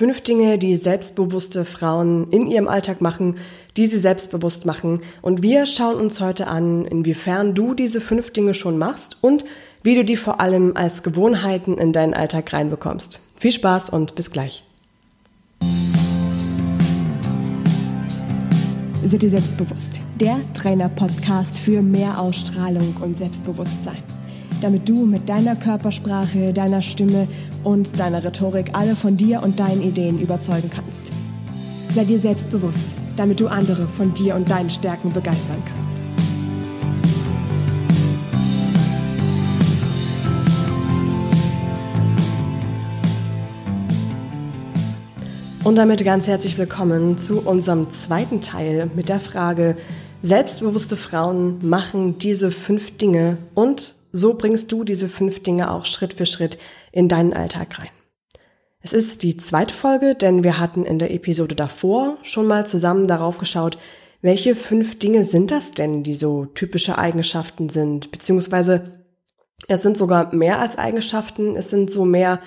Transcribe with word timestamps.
Fünf 0.00 0.22
Dinge, 0.22 0.56
die 0.56 0.78
selbstbewusste 0.78 1.66
Frauen 1.66 2.30
in 2.30 2.46
ihrem 2.46 2.68
Alltag 2.68 3.02
machen, 3.02 3.34
die 3.76 3.86
sie 3.86 3.98
selbstbewusst 3.98 4.64
machen. 4.64 5.02
Und 5.20 5.42
wir 5.42 5.66
schauen 5.66 5.96
uns 5.96 6.20
heute 6.20 6.46
an, 6.46 6.86
inwiefern 6.86 7.54
du 7.54 7.74
diese 7.74 8.00
fünf 8.00 8.30
Dinge 8.32 8.54
schon 8.54 8.78
machst 8.78 9.18
und 9.20 9.44
wie 9.82 9.94
du 9.94 10.02
die 10.02 10.16
vor 10.16 10.40
allem 10.40 10.74
als 10.74 11.02
Gewohnheiten 11.02 11.76
in 11.76 11.92
deinen 11.92 12.14
Alltag 12.14 12.50
reinbekommst. 12.50 13.20
Viel 13.36 13.52
Spaß 13.52 13.90
und 13.90 14.14
bis 14.14 14.30
gleich. 14.30 14.64
Sei 19.04 19.18
dir 19.18 19.28
selbstbewusst. 19.28 20.00
Der 20.18 20.40
Trainer-Podcast 20.54 21.58
für 21.58 21.82
mehr 21.82 22.18
Ausstrahlung 22.18 22.96
und 23.02 23.18
Selbstbewusstsein 23.18 24.02
damit 24.60 24.88
du 24.88 25.06
mit 25.06 25.28
deiner 25.28 25.56
Körpersprache, 25.56 26.52
deiner 26.52 26.82
Stimme 26.82 27.26
und 27.64 27.98
deiner 27.98 28.22
Rhetorik 28.22 28.70
alle 28.72 28.96
von 28.96 29.16
dir 29.16 29.42
und 29.42 29.58
deinen 29.58 29.82
Ideen 29.82 30.20
überzeugen 30.20 30.70
kannst. 30.70 31.10
Sei 31.92 32.04
dir 32.04 32.18
selbstbewusst, 32.18 32.92
damit 33.16 33.40
du 33.40 33.48
andere 33.48 33.86
von 33.86 34.14
dir 34.14 34.34
und 34.34 34.50
deinen 34.50 34.70
Stärken 34.70 35.12
begeistern 35.12 35.62
kannst. 35.66 35.80
Und 45.62 45.76
damit 45.76 46.04
ganz 46.04 46.26
herzlich 46.26 46.56
willkommen 46.58 47.18
zu 47.18 47.46
unserem 47.46 47.90
zweiten 47.90 48.40
Teil 48.40 48.90
mit 48.96 49.08
der 49.08 49.20
Frage, 49.20 49.76
selbstbewusste 50.22 50.96
Frauen 50.96 51.58
machen 51.62 52.18
diese 52.18 52.50
fünf 52.50 52.96
Dinge 52.96 53.36
und 53.54 53.94
so 54.12 54.34
bringst 54.34 54.72
du 54.72 54.84
diese 54.84 55.08
fünf 55.08 55.42
Dinge 55.42 55.70
auch 55.70 55.84
Schritt 55.84 56.14
für 56.14 56.26
Schritt 56.26 56.58
in 56.92 57.08
deinen 57.08 57.32
Alltag 57.32 57.78
rein. 57.78 57.88
Es 58.82 58.92
ist 58.92 59.22
die 59.22 59.36
zweite 59.36 59.74
Folge, 59.74 60.14
denn 60.14 60.42
wir 60.42 60.58
hatten 60.58 60.86
in 60.86 60.98
der 60.98 61.12
Episode 61.12 61.54
davor 61.54 62.16
schon 62.22 62.46
mal 62.46 62.66
zusammen 62.66 63.06
darauf 63.06 63.38
geschaut, 63.38 63.78
welche 64.22 64.54
fünf 64.54 64.98
Dinge 64.98 65.24
sind 65.24 65.50
das 65.50 65.72
denn, 65.72 66.02
die 66.02 66.14
so 66.14 66.46
typische 66.46 66.98
Eigenschaften 66.98 67.68
sind, 67.68 68.10
beziehungsweise 68.10 69.04
es 69.68 69.82
sind 69.82 69.96
sogar 69.96 70.34
mehr 70.34 70.58
als 70.58 70.78
Eigenschaften, 70.78 71.56
es 71.56 71.70
sind 71.70 71.90
so 71.90 72.04
mehr 72.04 72.40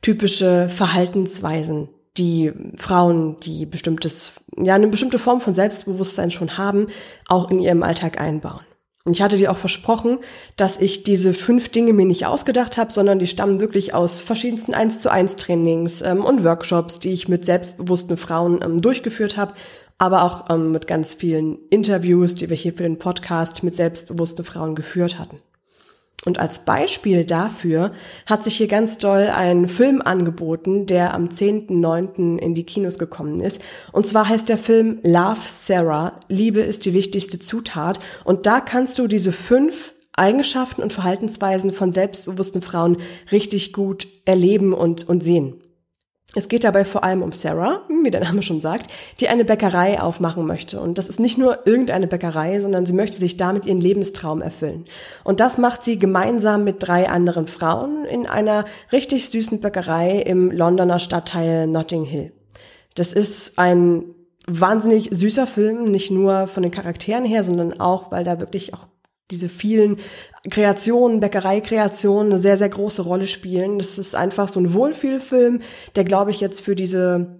typische 0.00 0.68
Verhaltensweisen, 0.68 1.88
die 2.16 2.52
Frauen, 2.76 3.38
die 3.40 3.66
bestimmtes, 3.66 4.34
ja, 4.56 4.74
eine 4.74 4.88
bestimmte 4.88 5.18
Form 5.18 5.40
von 5.40 5.54
Selbstbewusstsein 5.54 6.30
schon 6.30 6.58
haben, 6.58 6.86
auch 7.26 7.50
in 7.50 7.60
ihrem 7.60 7.82
Alltag 7.82 8.20
einbauen. 8.20 8.62
Und 9.04 9.12
ich 9.12 9.22
hatte 9.22 9.38
dir 9.38 9.50
auch 9.50 9.56
versprochen, 9.56 10.18
dass 10.56 10.78
ich 10.78 11.04
diese 11.04 11.32
fünf 11.32 11.70
Dinge 11.70 11.94
mir 11.94 12.04
nicht 12.04 12.26
ausgedacht 12.26 12.76
habe, 12.76 12.92
sondern 12.92 13.18
die 13.18 13.26
stammen 13.26 13.58
wirklich 13.58 13.94
aus 13.94 14.20
verschiedensten 14.20 14.74
1 14.74 15.00
zu 15.00 15.10
1 15.10 15.36
Trainings 15.36 16.02
ähm, 16.02 16.22
und 16.22 16.44
Workshops, 16.44 16.98
die 16.98 17.12
ich 17.12 17.26
mit 17.26 17.44
selbstbewussten 17.44 18.18
Frauen 18.18 18.60
ähm, 18.62 18.78
durchgeführt 18.80 19.38
habe, 19.38 19.54
aber 19.96 20.24
auch 20.24 20.50
ähm, 20.50 20.72
mit 20.72 20.86
ganz 20.86 21.14
vielen 21.14 21.58
Interviews, 21.70 22.34
die 22.34 22.50
wir 22.50 22.56
hier 22.56 22.72
für 22.74 22.82
den 22.82 22.98
Podcast 22.98 23.62
mit 23.62 23.74
selbstbewussten 23.74 24.44
Frauen 24.44 24.74
geführt 24.74 25.18
hatten. 25.18 25.40
Und 26.26 26.38
als 26.38 26.66
Beispiel 26.66 27.24
dafür 27.24 27.92
hat 28.26 28.44
sich 28.44 28.56
hier 28.56 28.68
ganz 28.68 28.98
doll 28.98 29.30
ein 29.34 29.68
Film 29.68 30.02
angeboten, 30.02 30.84
der 30.84 31.14
am 31.14 31.28
10.9. 31.28 32.38
in 32.38 32.54
die 32.54 32.64
Kinos 32.64 32.98
gekommen 32.98 33.40
ist. 33.40 33.62
Und 33.92 34.06
zwar 34.06 34.28
heißt 34.28 34.48
der 34.48 34.58
Film 34.58 35.00
Love 35.02 35.40
Sarah, 35.46 36.20
Liebe 36.28 36.60
ist 36.60 36.84
die 36.84 36.92
wichtigste 36.92 37.38
Zutat. 37.38 38.00
Und 38.24 38.46
da 38.46 38.60
kannst 38.60 38.98
du 38.98 39.06
diese 39.06 39.32
fünf 39.32 39.94
Eigenschaften 40.12 40.82
und 40.82 40.92
Verhaltensweisen 40.92 41.72
von 41.72 41.92
selbstbewussten 41.92 42.60
Frauen 42.60 42.98
richtig 43.32 43.72
gut 43.72 44.06
erleben 44.26 44.74
und, 44.74 45.08
und 45.08 45.22
sehen. 45.22 45.59
Es 46.36 46.48
geht 46.48 46.62
dabei 46.62 46.84
vor 46.84 47.02
allem 47.02 47.22
um 47.22 47.32
Sarah, 47.32 47.82
wie 48.04 48.10
der 48.10 48.20
Name 48.20 48.42
schon 48.42 48.60
sagt, 48.60 48.90
die 49.18 49.28
eine 49.28 49.44
Bäckerei 49.44 50.00
aufmachen 50.00 50.46
möchte. 50.46 50.80
Und 50.80 50.96
das 50.96 51.08
ist 51.08 51.18
nicht 51.18 51.38
nur 51.38 51.66
irgendeine 51.66 52.06
Bäckerei, 52.06 52.60
sondern 52.60 52.86
sie 52.86 52.92
möchte 52.92 53.18
sich 53.18 53.36
damit 53.36 53.66
ihren 53.66 53.80
Lebenstraum 53.80 54.40
erfüllen. 54.40 54.84
Und 55.24 55.40
das 55.40 55.58
macht 55.58 55.82
sie 55.82 55.98
gemeinsam 55.98 56.62
mit 56.62 56.76
drei 56.78 57.08
anderen 57.08 57.48
Frauen 57.48 58.04
in 58.04 58.26
einer 58.26 58.64
richtig 58.92 59.28
süßen 59.30 59.60
Bäckerei 59.60 60.20
im 60.20 60.52
Londoner 60.52 61.00
Stadtteil 61.00 61.66
Notting 61.66 62.04
Hill. 62.04 62.32
Das 62.94 63.12
ist 63.12 63.58
ein 63.58 64.04
wahnsinnig 64.46 65.08
süßer 65.10 65.46
Film, 65.46 65.84
nicht 65.90 66.10
nur 66.10 66.46
von 66.46 66.62
den 66.62 66.72
Charakteren 66.72 67.24
her, 67.24 67.42
sondern 67.42 67.80
auch, 67.80 68.12
weil 68.12 68.24
da 68.24 68.38
wirklich 68.40 68.72
auch 68.74 68.86
diese 69.30 69.48
vielen 69.48 69.96
Kreationen, 70.50 71.20
Bäckereikreationen 71.20 72.32
eine 72.32 72.38
sehr, 72.38 72.56
sehr 72.56 72.68
große 72.68 73.02
Rolle 73.02 73.26
spielen. 73.26 73.78
Das 73.78 73.98
ist 73.98 74.14
einfach 74.14 74.48
so 74.48 74.60
ein 74.60 74.72
Wohlfühlfilm, 74.72 75.60
der, 75.96 76.04
glaube 76.04 76.30
ich, 76.30 76.40
jetzt 76.40 76.60
für 76.60 76.74
diese 76.74 77.38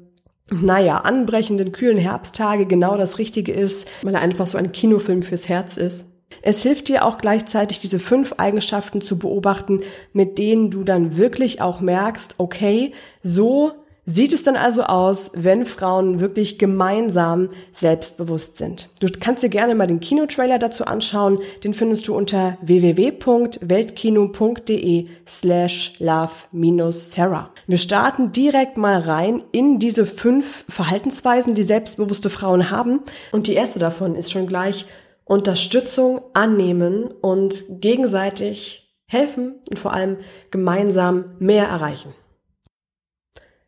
naja, 0.53 0.99
anbrechenden, 0.99 1.73
kühlen 1.73 1.97
Herbsttage 1.97 2.67
genau 2.67 2.97
das 2.97 3.19
Richtige 3.19 3.53
ist, 3.53 3.89
weil 4.03 4.15
er 4.15 4.21
einfach 4.21 4.47
so 4.47 4.59
ein 4.59 4.73
Kinofilm 4.73 5.23
fürs 5.23 5.49
Herz 5.49 5.77
ist. 5.77 6.07
Es 6.43 6.63
hilft 6.63 6.89
dir 6.89 7.05
auch 7.05 7.19
gleichzeitig, 7.19 7.81
diese 7.81 7.99
fünf 7.99 8.35
Eigenschaften 8.39 9.01
zu 9.01 9.19
beobachten, 9.19 9.81
mit 10.13 10.39
denen 10.39 10.71
du 10.71 10.85
dann 10.85 11.17
wirklich 11.17 11.61
auch 11.61 11.81
merkst, 11.81 12.37
okay, 12.39 12.93
so 13.23 13.73
sieht 14.15 14.33
es 14.33 14.43
dann 14.43 14.57
also 14.57 14.83
aus, 14.83 15.31
wenn 15.35 15.67
Frauen 15.67 16.19
wirklich 16.21 16.59
gemeinsam 16.59 17.51
selbstbewusst 17.73 18.57
sind. 18.57 18.89
Du 19.01 19.07
kannst 19.09 19.45
dir 19.45 19.49
gerne 19.49 19.77
mal 19.77 19.87
den 19.87 20.01
Kinotrailer 20.01 20.59
dazu 20.59 20.85
anschauen. 20.85 21.39
Den 21.63 21.75
findest 21.75 22.09
du 22.09 22.17
unter 22.17 22.59
www.weltkino.de 22.63 25.07
slash 25.27 25.93
love-sarah. 25.99 27.51
Wir 27.67 27.79
starten 27.79 28.33
direkt 28.33 28.77
mal 28.77 29.01
rein 29.01 29.43
in 29.53 29.79
diese 29.79 30.05
fünf 30.07 30.65
Verhaltensweisen, 30.69 31.55
die 31.55 31.63
selbstbewusste 31.63 32.31
Frauen 32.31 32.71
haben. 32.71 33.03
Und 33.33 33.47
die 33.47 33.55
erste 33.55 33.79
davon 33.79 34.17
ist 34.17 34.33
schon 34.33 34.47
gleich 34.47 34.87
Unterstützung 35.25 36.21
annehmen 36.35 37.05
und 37.21 37.63
gegenseitig 37.69 38.97
helfen 39.07 39.61
und 39.71 39.79
vor 39.79 39.93
allem 39.93 40.17
gemeinsam 40.51 41.37
mehr 41.39 41.67
erreichen. 41.67 42.13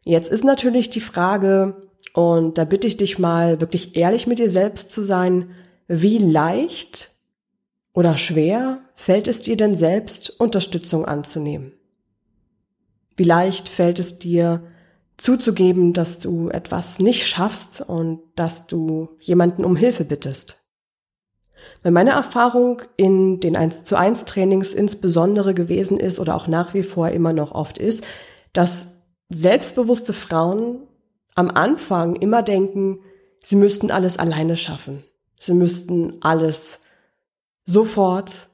Jetzt 0.05 0.31
ist 0.31 0.45
natürlich 0.45 0.91
die 0.91 1.01
Frage, 1.01 1.89
und 2.15 2.59
da 2.59 2.65
bitte 2.65 2.87
ich 2.87 2.97
dich 2.97 3.19
mal 3.19 3.61
wirklich 3.61 3.97
ehrlich 3.97 4.27
mit 4.27 4.39
dir 4.39 4.51
selbst 4.51 4.93
zu 4.93 5.03
sein, 5.03 5.51
wie 5.89 6.19
leicht 6.19 7.11
oder 7.95 8.17
schwer 8.17 8.81
fällt 8.95 9.29
es 9.29 9.41
dir 9.41 9.57
denn 9.57 9.77
selbst, 9.77 10.41
Unterstützung 10.41 11.05
anzunehmen? 11.05 11.73
Wie 13.17 13.25
leicht 13.25 13.69
fällt 13.69 13.99
es 13.99 14.19
dir, 14.19 14.62
zuzugeben, 15.19 15.93
dass 15.93 16.19
du 16.19 16.49
etwas 16.49 16.99
nicht 16.99 17.27
schaffst 17.27 17.81
und 17.81 18.21
dass 18.35 18.67
du 18.67 19.11
jemanden 19.21 19.65
um 19.65 19.77
Hilfe 19.77 20.05
bittest? 20.05 20.59
Weil 21.83 21.93
meine 21.93 22.11
Erfahrung 22.11 22.83
in 22.97 23.39
den 23.39 23.57
1 23.57 23.85
zu 23.85 23.97
1 23.97 24.25
Trainings 24.25 24.75
insbesondere 24.75 25.55
gewesen 25.55 25.99
ist 25.99 26.19
oder 26.19 26.35
auch 26.35 26.49
nach 26.49 26.75
wie 26.75 26.83
vor 26.83 27.11
immer 27.11 27.33
noch 27.33 27.53
oft 27.53 27.79
ist, 27.79 28.05
dass 28.53 29.02
selbstbewusste 29.32 30.12
Frauen 30.12 30.87
am 31.34 31.50
Anfang 31.50 32.16
immer 32.16 32.43
denken, 32.43 33.00
sie 33.43 33.56
müssten 33.56 33.91
alles 33.91 34.19
alleine 34.19 34.56
schaffen. 34.56 35.04
Sie 35.38 35.54
müssten 35.54 36.19
alles 36.22 36.81
sofort 37.65 38.48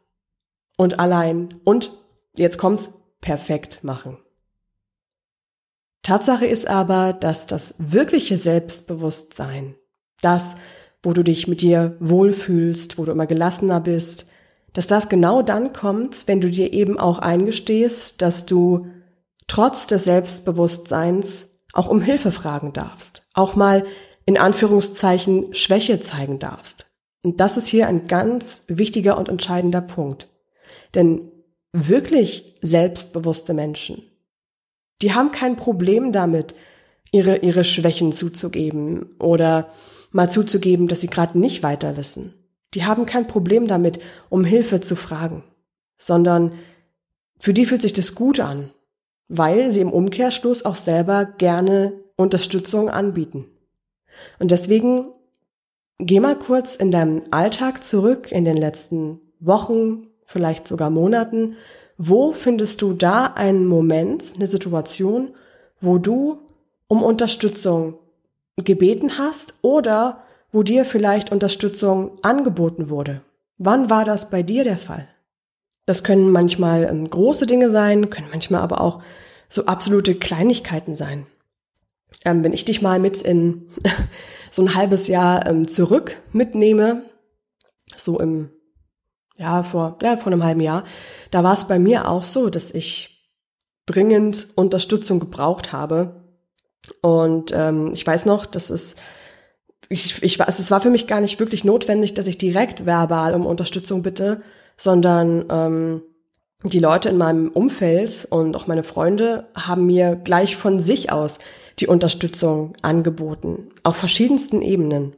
und 0.76 1.00
allein 1.00 1.60
und 1.64 1.92
jetzt 2.36 2.58
kommt's 2.58 2.90
perfekt 3.20 3.84
machen. 3.84 4.16
Tatsache 6.02 6.46
ist 6.46 6.68
aber, 6.68 7.12
dass 7.12 7.46
das 7.46 7.74
wirkliche 7.78 8.38
Selbstbewusstsein, 8.38 9.74
das, 10.22 10.56
wo 11.02 11.12
du 11.12 11.22
dich 11.22 11.48
mit 11.48 11.60
dir 11.60 11.96
wohlfühlst, 12.00 12.96
wo 12.96 13.04
du 13.04 13.12
immer 13.12 13.26
gelassener 13.26 13.80
bist, 13.80 14.26
dass 14.72 14.86
das 14.86 15.08
genau 15.08 15.42
dann 15.42 15.72
kommt, 15.72 16.26
wenn 16.28 16.40
du 16.40 16.50
dir 16.50 16.72
eben 16.72 16.98
auch 16.98 17.18
eingestehst, 17.18 18.22
dass 18.22 18.46
du 18.46 18.86
trotz 19.48 19.88
des 19.88 20.04
Selbstbewusstseins 20.04 21.62
auch 21.72 21.88
um 21.88 22.00
Hilfe 22.00 22.30
fragen 22.30 22.72
darfst, 22.72 23.22
auch 23.34 23.56
mal 23.56 23.84
in 24.24 24.38
Anführungszeichen 24.38 25.52
Schwäche 25.54 26.00
zeigen 26.00 26.38
darfst. 26.38 26.86
Und 27.22 27.40
das 27.40 27.56
ist 27.56 27.66
hier 27.66 27.88
ein 27.88 28.06
ganz 28.06 28.64
wichtiger 28.68 29.18
und 29.18 29.28
entscheidender 29.28 29.80
Punkt. 29.80 30.28
Denn 30.94 31.32
wirklich 31.72 32.54
selbstbewusste 32.62 33.54
Menschen, 33.54 34.02
die 35.02 35.14
haben 35.14 35.32
kein 35.32 35.56
Problem 35.56 36.12
damit, 36.12 36.54
ihre, 37.10 37.38
ihre 37.38 37.64
Schwächen 37.64 38.12
zuzugeben 38.12 39.14
oder 39.18 39.70
mal 40.10 40.30
zuzugeben, 40.30 40.88
dass 40.88 41.00
sie 41.00 41.08
gerade 41.08 41.38
nicht 41.38 41.62
weiter 41.62 41.96
wissen. 41.96 42.34
Die 42.74 42.84
haben 42.84 43.06
kein 43.06 43.26
Problem 43.26 43.66
damit, 43.66 43.98
um 44.28 44.44
Hilfe 44.44 44.80
zu 44.80 44.94
fragen, 44.94 45.42
sondern 45.96 46.52
für 47.38 47.54
die 47.54 47.66
fühlt 47.66 47.82
sich 47.82 47.92
das 47.92 48.14
gut 48.14 48.40
an, 48.40 48.72
weil 49.28 49.72
sie 49.72 49.80
im 49.80 49.92
Umkehrschluss 49.92 50.64
auch 50.64 50.74
selber 50.74 51.24
gerne 51.24 51.92
Unterstützung 52.16 52.88
anbieten. 52.88 53.46
Und 54.38 54.50
deswegen 54.50 55.06
geh 55.98 56.20
mal 56.20 56.38
kurz 56.38 56.74
in 56.74 56.90
deinem 56.90 57.22
Alltag 57.30 57.84
zurück, 57.84 58.32
in 58.32 58.44
den 58.44 58.56
letzten 58.56 59.20
Wochen, 59.40 60.08
vielleicht 60.24 60.66
sogar 60.66 60.90
Monaten. 60.90 61.56
Wo 61.96 62.32
findest 62.32 62.82
du 62.82 62.92
da 62.92 63.26
einen 63.26 63.66
Moment, 63.66 64.32
eine 64.36 64.46
Situation, 64.46 65.34
wo 65.80 65.98
du 65.98 66.38
um 66.88 67.02
Unterstützung 67.02 67.98
gebeten 68.64 69.18
hast 69.18 69.54
oder 69.62 70.24
wo 70.52 70.62
dir 70.62 70.84
vielleicht 70.84 71.30
Unterstützung 71.30 72.18
angeboten 72.22 72.88
wurde. 72.88 73.22
Wann 73.58 73.90
war 73.90 74.04
das 74.04 74.30
bei 74.30 74.42
dir 74.42 74.64
der 74.64 74.78
Fall? 74.78 75.06
Das 75.88 76.04
können 76.04 76.30
manchmal 76.32 76.84
ähm, 76.84 77.08
große 77.08 77.46
Dinge 77.46 77.70
sein, 77.70 78.10
können 78.10 78.28
manchmal 78.30 78.60
aber 78.60 78.82
auch 78.82 79.02
so 79.48 79.64
absolute 79.64 80.14
Kleinigkeiten 80.14 80.94
sein. 80.94 81.26
Ähm, 82.26 82.44
wenn 82.44 82.52
ich 82.52 82.66
dich 82.66 82.82
mal 82.82 82.98
mit 82.98 83.22
in 83.22 83.70
so 84.50 84.60
ein 84.60 84.74
halbes 84.74 85.08
Jahr 85.08 85.46
ähm, 85.46 85.66
zurück 85.66 86.20
mitnehme, 86.30 87.04
so 87.96 88.20
im, 88.20 88.50
ja, 89.38 89.62
vor, 89.62 89.96
ja, 90.02 90.18
vor 90.18 90.30
einem 90.30 90.44
halben 90.44 90.60
Jahr, 90.60 90.84
da 91.30 91.42
war 91.42 91.54
es 91.54 91.66
bei 91.66 91.78
mir 91.78 92.06
auch 92.06 92.22
so, 92.22 92.50
dass 92.50 92.70
ich 92.70 93.32
dringend 93.86 94.48
Unterstützung 94.56 95.20
gebraucht 95.20 95.72
habe. 95.72 96.22
Und 97.00 97.50
ähm, 97.54 97.92
ich 97.94 98.06
weiß 98.06 98.26
noch, 98.26 98.44
dass 98.44 98.68
es 98.68 98.96
ich, 99.88 100.22
ich 100.22 100.38
weiß, 100.38 100.58
es 100.58 100.70
war 100.70 100.82
für 100.82 100.90
mich 100.90 101.06
gar 101.06 101.22
nicht 101.22 101.40
wirklich 101.40 101.64
notwendig, 101.64 102.12
dass 102.12 102.26
ich 102.26 102.36
direkt 102.36 102.84
verbal 102.84 103.34
um 103.34 103.46
Unterstützung 103.46 104.02
bitte, 104.02 104.42
sondern 104.78 105.44
ähm, 105.50 106.02
die 106.64 106.78
Leute 106.78 107.10
in 107.10 107.18
meinem 107.18 107.50
Umfeld 107.50 108.26
und 108.30 108.56
auch 108.56 108.66
meine 108.66 108.82
Freunde 108.82 109.48
haben 109.54 109.86
mir 109.86 110.16
gleich 110.16 110.56
von 110.56 110.80
sich 110.80 111.12
aus 111.12 111.38
die 111.78 111.86
Unterstützung 111.86 112.72
angeboten, 112.82 113.68
auf 113.82 113.96
verschiedensten 113.96 114.62
Ebenen. 114.62 115.14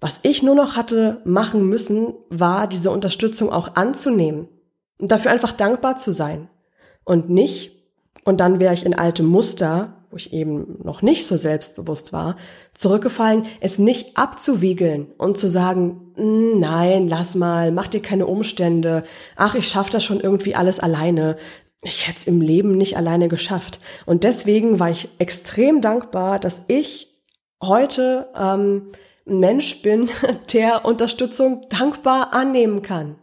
Was 0.00 0.20
ich 0.22 0.42
nur 0.42 0.54
noch 0.54 0.76
hatte 0.76 1.20
machen 1.24 1.68
müssen, 1.68 2.14
war 2.30 2.66
diese 2.66 2.90
Unterstützung 2.90 3.50
auch 3.50 3.76
anzunehmen 3.76 4.48
und 4.98 5.12
dafür 5.12 5.30
einfach 5.30 5.52
dankbar 5.52 5.96
zu 5.96 6.12
sein 6.12 6.48
und 7.04 7.30
nicht, 7.30 7.72
und 8.24 8.40
dann 8.40 8.58
wäre 8.58 8.74
ich 8.74 8.84
in 8.84 8.98
alte 8.98 9.22
Muster, 9.22 9.95
wo 10.10 10.16
ich 10.16 10.32
eben 10.32 10.78
noch 10.82 11.02
nicht 11.02 11.26
so 11.26 11.36
selbstbewusst 11.36 12.12
war, 12.12 12.36
zurückgefallen, 12.74 13.44
es 13.60 13.78
nicht 13.78 14.16
abzuwiegeln 14.16 15.08
und 15.18 15.36
zu 15.36 15.48
sagen, 15.48 16.12
hm, 16.14 16.58
nein, 16.58 17.08
lass 17.08 17.34
mal, 17.34 17.72
mach 17.72 17.88
dir 17.88 18.02
keine 18.02 18.26
Umstände, 18.26 19.04
ach, 19.36 19.54
ich 19.54 19.68
schaff 19.68 19.90
das 19.90 20.04
schon 20.04 20.20
irgendwie 20.20 20.54
alles 20.54 20.80
alleine, 20.80 21.36
ich 21.82 22.06
hätte 22.08 22.18
es 22.18 22.26
im 22.26 22.40
Leben 22.40 22.76
nicht 22.76 22.96
alleine 22.96 23.28
geschafft. 23.28 23.80
Und 24.06 24.24
deswegen 24.24 24.80
war 24.80 24.90
ich 24.90 25.08
extrem 25.18 25.80
dankbar, 25.80 26.38
dass 26.38 26.64
ich 26.68 27.14
heute 27.62 28.28
ähm, 28.36 28.92
ein 29.26 29.40
Mensch 29.40 29.82
bin, 29.82 30.08
der 30.52 30.84
Unterstützung 30.84 31.66
dankbar 31.68 32.32
annehmen 32.32 32.82
kann. 32.82 33.16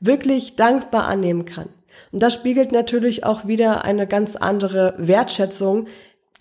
Wirklich 0.00 0.56
dankbar 0.56 1.06
annehmen 1.06 1.44
kann. 1.44 1.68
Und 2.12 2.22
das 2.22 2.34
spiegelt 2.34 2.72
natürlich 2.72 3.24
auch 3.24 3.46
wieder 3.46 3.84
eine 3.84 4.06
ganz 4.06 4.36
andere 4.36 4.94
Wertschätzung 4.98 5.86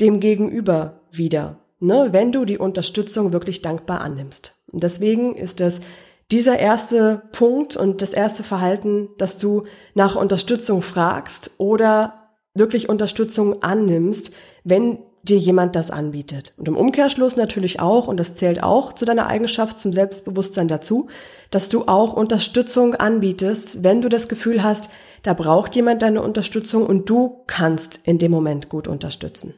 dem 0.02 0.20
Gegenüber 0.20 1.02
wieder, 1.12 1.60
ne? 1.80 2.10
wenn 2.12 2.32
du 2.32 2.46
die 2.46 2.58
Unterstützung 2.58 3.34
wirklich 3.34 3.62
dankbar 3.62 4.02
annimmst. 4.02 4.56
Und 4.72 4.84
deswegen 4.84 5.36
ist 5.36 5.62
es 5.62 5.82
dieser 6.32 6.60
erste 6.60 7.22
Punkt 7.32 7.78
und 7.78 8.02
das 8.02 8.14
erste 8.14 8.44
Verhalten, 8.44 9.10
dass 9.18 9.38
du 9.38 9.64
nach 9.94 10.16
Unterstützung 10.16 10.82
fragst 10.82 11.52
oder 11.58 12.26
wirklich 12.56 12.90
Unterstützung 12.90 13.62
annimmst, 13.62 14.32
wenn 14.64 15.00
dir 15.26 15.38
jemand 15.38 15.76
das 15.76 15.92
anbietet. 15.92 16.54
Und 16.58 16.68
im 16.68 16.78
Umkehrschluss 16.78 17.36
natürlich 17.36 17.80
auch, 17.80 18.08
und 18.08 18.18
das 18.18 18.36
zählt 18.36 18.62
auch 18.62 18.94
zu 18.94 19.06
deiner 19.06 19.28
Eigenschaft, 19.28 19.80
zum 19.80 19.92
Selbstbewusstsein 19.92 20.68
dazu, 20.68 21.08
dass 21.52 21.70
du 21.70 21.88
auch 21.88 22.14
Unterstützung 22.14 22.96
anbietest, 22.96 23.84
wenn 23.84 24.02
du 24.02 24.10
das 24.10 24.28
Gefühl 24.28 24.64
hast, 24.64 24.90
da 25.24 25.34
braucht 25.34 25.76
jemand 25.76 26.04
deine 26.04 26.22
Unterstützung 26.22 26.86
und 26.86 27.10
du 27.10 27.44
kannst 27.48 28.00
in 28.04 28.20
dem 28.20 28.32
Moment 28.32 28.70
gut 28.70 28.88
unterstützen. 28.88 29.56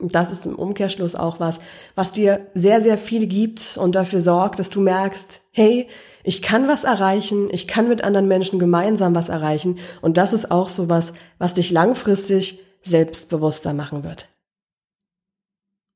Das 0.00 0.30
ist 0.30 0.44
im 0.44 0.56
Umkehrschluss 0.56 1.14
auch 1.14 1.40
was, 1.40 1.58
was 1.94 2.12
dir 2.12 2.46
sehr, 2.54 2.82
sehr 2.82 2.98
viel 2.98 3.26
gibt 3.26 3.78
und 3.78 3.94
dafür 3.94 4.20
sorgt, 4.20 4.58
dass 4.58 4.68
du 4.68 4.80
merkst, 4.80 5.40
hey, 5.52 5.88
ich 6.22 6.42
kann 6.42 6.68
was 6.68 6.84
erreichen, 6.84 7.48
ich 7.50 7.66
kann 7.66 7.88
mit 7.88 8.04
anderen 8.04 8.28
Menschen 8.28 8.58
gemeinsam 8.58 9.14
was 9.14 9.28
erreichen. 9.28 9.78
Und 10.02 10.18
das 10.18 10.32
ist 10.32 10.50
auch 10.50 10.68
so 10.68 10.88
was, 10.88 11.14
was 11.38 11.54
dich 11.54 11.70
langfristig 11.70 12.62
selbstbewusster 12.82 13.72
machen 13.72 14.04
wird. 14.04 14.28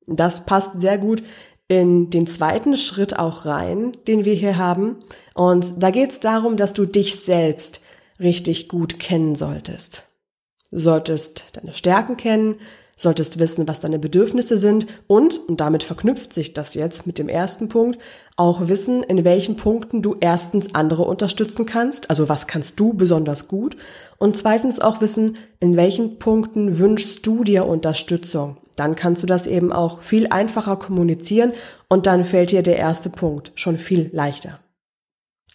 Das 0.07 0.47
passt 0.47 0.81
sehr 0.81 0.99
gut 0.99 1.23
in 1.69 2.11
den 2.11 2.27
zweiten 2.27 2.77
Schritt 2.77 3.19
auch 3.19 3.45
rein, 3.45 3.93
den 4.09 4.25
wir 4.25 4.35
hier 4.35 4.57
haben. 4.57 4.97
Und 5.35 5.83
da 5.83 5.91
geht 5.91 6.11
es 6.11 6.21
darum, 6.21 6.57
dass 6.57 6.73
du 6.73 6.85
dich 6.85 7.21
selbst 7.21 7.83
richtig 8.19 8.69
gut 8.69 8.99
kennen 8.99 9.37
solltest. 9.37 10.05
Du 10.71 10.79
solltest 10.79 11.57
deine 11.57 11.75
Stärken 11.75 12.17
kennen, 12.17 12.57
solltest 13.01 13.39
wissen, 13.39 13.67
was 13.67 13.81
deine 13.81 13.99
Bedürfnisse 13.99 14.59
sind 14.59 14.87
und, 15.07 15.39
und 15.49 15.61
damit 15.61 15.83
verknüpft 15.83 16.35
sich 16.35 16.53
das 16.53 16.75
jetzt 16.75 17.07
mit 17.07 17.19
dem 17.19 17.31
ersten 17.31 17.69
Punkt, 17.69 17.99
auch 18.37 18.69
wissen, 18.69 19.03
in 19.03 19.25
welchen 19.25 19.57
Punkten 19.57 20.03
du 20.03 20.17
erstens 20.21 20.75
andere 20.75 21.05
unterstützen 21.05 21.65
kannst, 21.65 22.11
also 22.11 22.29
was 22.29 22.47
kannst 22.47 22.79
du 22.79 22.93
besonders 22.93 23.49
gut 23.49 23.77
und 24.19 24.37
zweitens 24.37 24.81
auch 24.81 25.01
wissen, 25.01 25.39
in 25.61 25.77
welchen 25.77 26.19
Punkten 26.19 26.79
wünschst 26.79 27.27
du 27.27 27.43
dir 27.43 27.67
Unterstützung. 27.67 28.59
Dann 28.77 28.97
kannst 28.97 29.23
du 29.23 29.27
das 29.27 29.47
eben 29.47 29.73
auch 29.73 30.03
viel 30.03 30.27
einfacher 30.29 30.77
kommunizieren 30.77 31.53
und 31.89 32.07
dann 32.07 32.25
fällt 32.27 32.51
dir 32.51 32.63
der 32.63 32.77
erste 32.77 33.09
Punkt 33.09 33.53
schon 33.55 33.79
viel 33.79 34.11
leichter. 34.13 34.59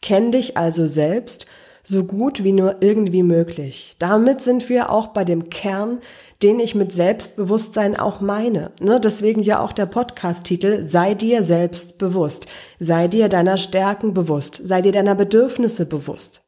Kenn 0.01 0.31
dich 0.31 0.57
also 0.57 0.87
selbst 0.87 1.45
so 1.85 2.03
gut 2.03 2.43
wie 2.43 2.51
nur 2.51 2.77
irgendwie 2.81 3.23
möglich. 3.23 3.95
Damit 3.99 4.41
sind 4.41 4.67
wir 4.69 4.89
auch 4.89 5.07
bei 5.07 5.23
dem 5.23 5.49
Kern, 5.49 5.99
den 6.43 6.59
ich 6.59 6.75
mit 6.75 6.93
Selbstbewusstsein 6.93 7.95
auch 7.97 8.19
meine. 8.19 8.71
Ne? 8.79 8.99
Deswegen 8.99 9.41
ja 9.41 9.59
auch 9.59 9.71
der 9.71 9.85
Podcast-Titel 9.85 10.87
Sei 10.87 11.13
dir 11.13 11.43
selbst 11.43 11.97
bewusst. 11.97 12.47
Sei 12.79 13.07
dir 13.07 13.29
deiner 13.29 13.57
Stärken 13.57 14.13
bewusst. 14.13 14.59
Sei 14.63 14.81
dir 14.81 14.91
deiner 14.91 15.15
Bedürfnisse 15.15 15.85
bewusst. 15.85 16.41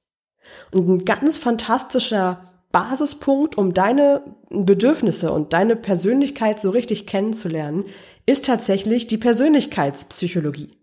Und 0.72 0.90
ein 0.90 1.06
ganz 1.06 1.38
fantastischer 1.38 2.42
Basispunkt, 2.72 3.58
um 3.58 3.74
deine 3.74 4.24
Bedürfnisse 4.50 5.32
und 5.32 5.54
deine 5.54 5.76
Persönlichkeit 5.76 6.60
so 6.60 6.72
richtig 6.72 7.08
kennenzulernen, 7.08 7.86
ist 8.26 8.46
tatsächlich 8.46 9.08
die 9.08 9.18
Persönlichkeitspsychologie. 9.18 10.77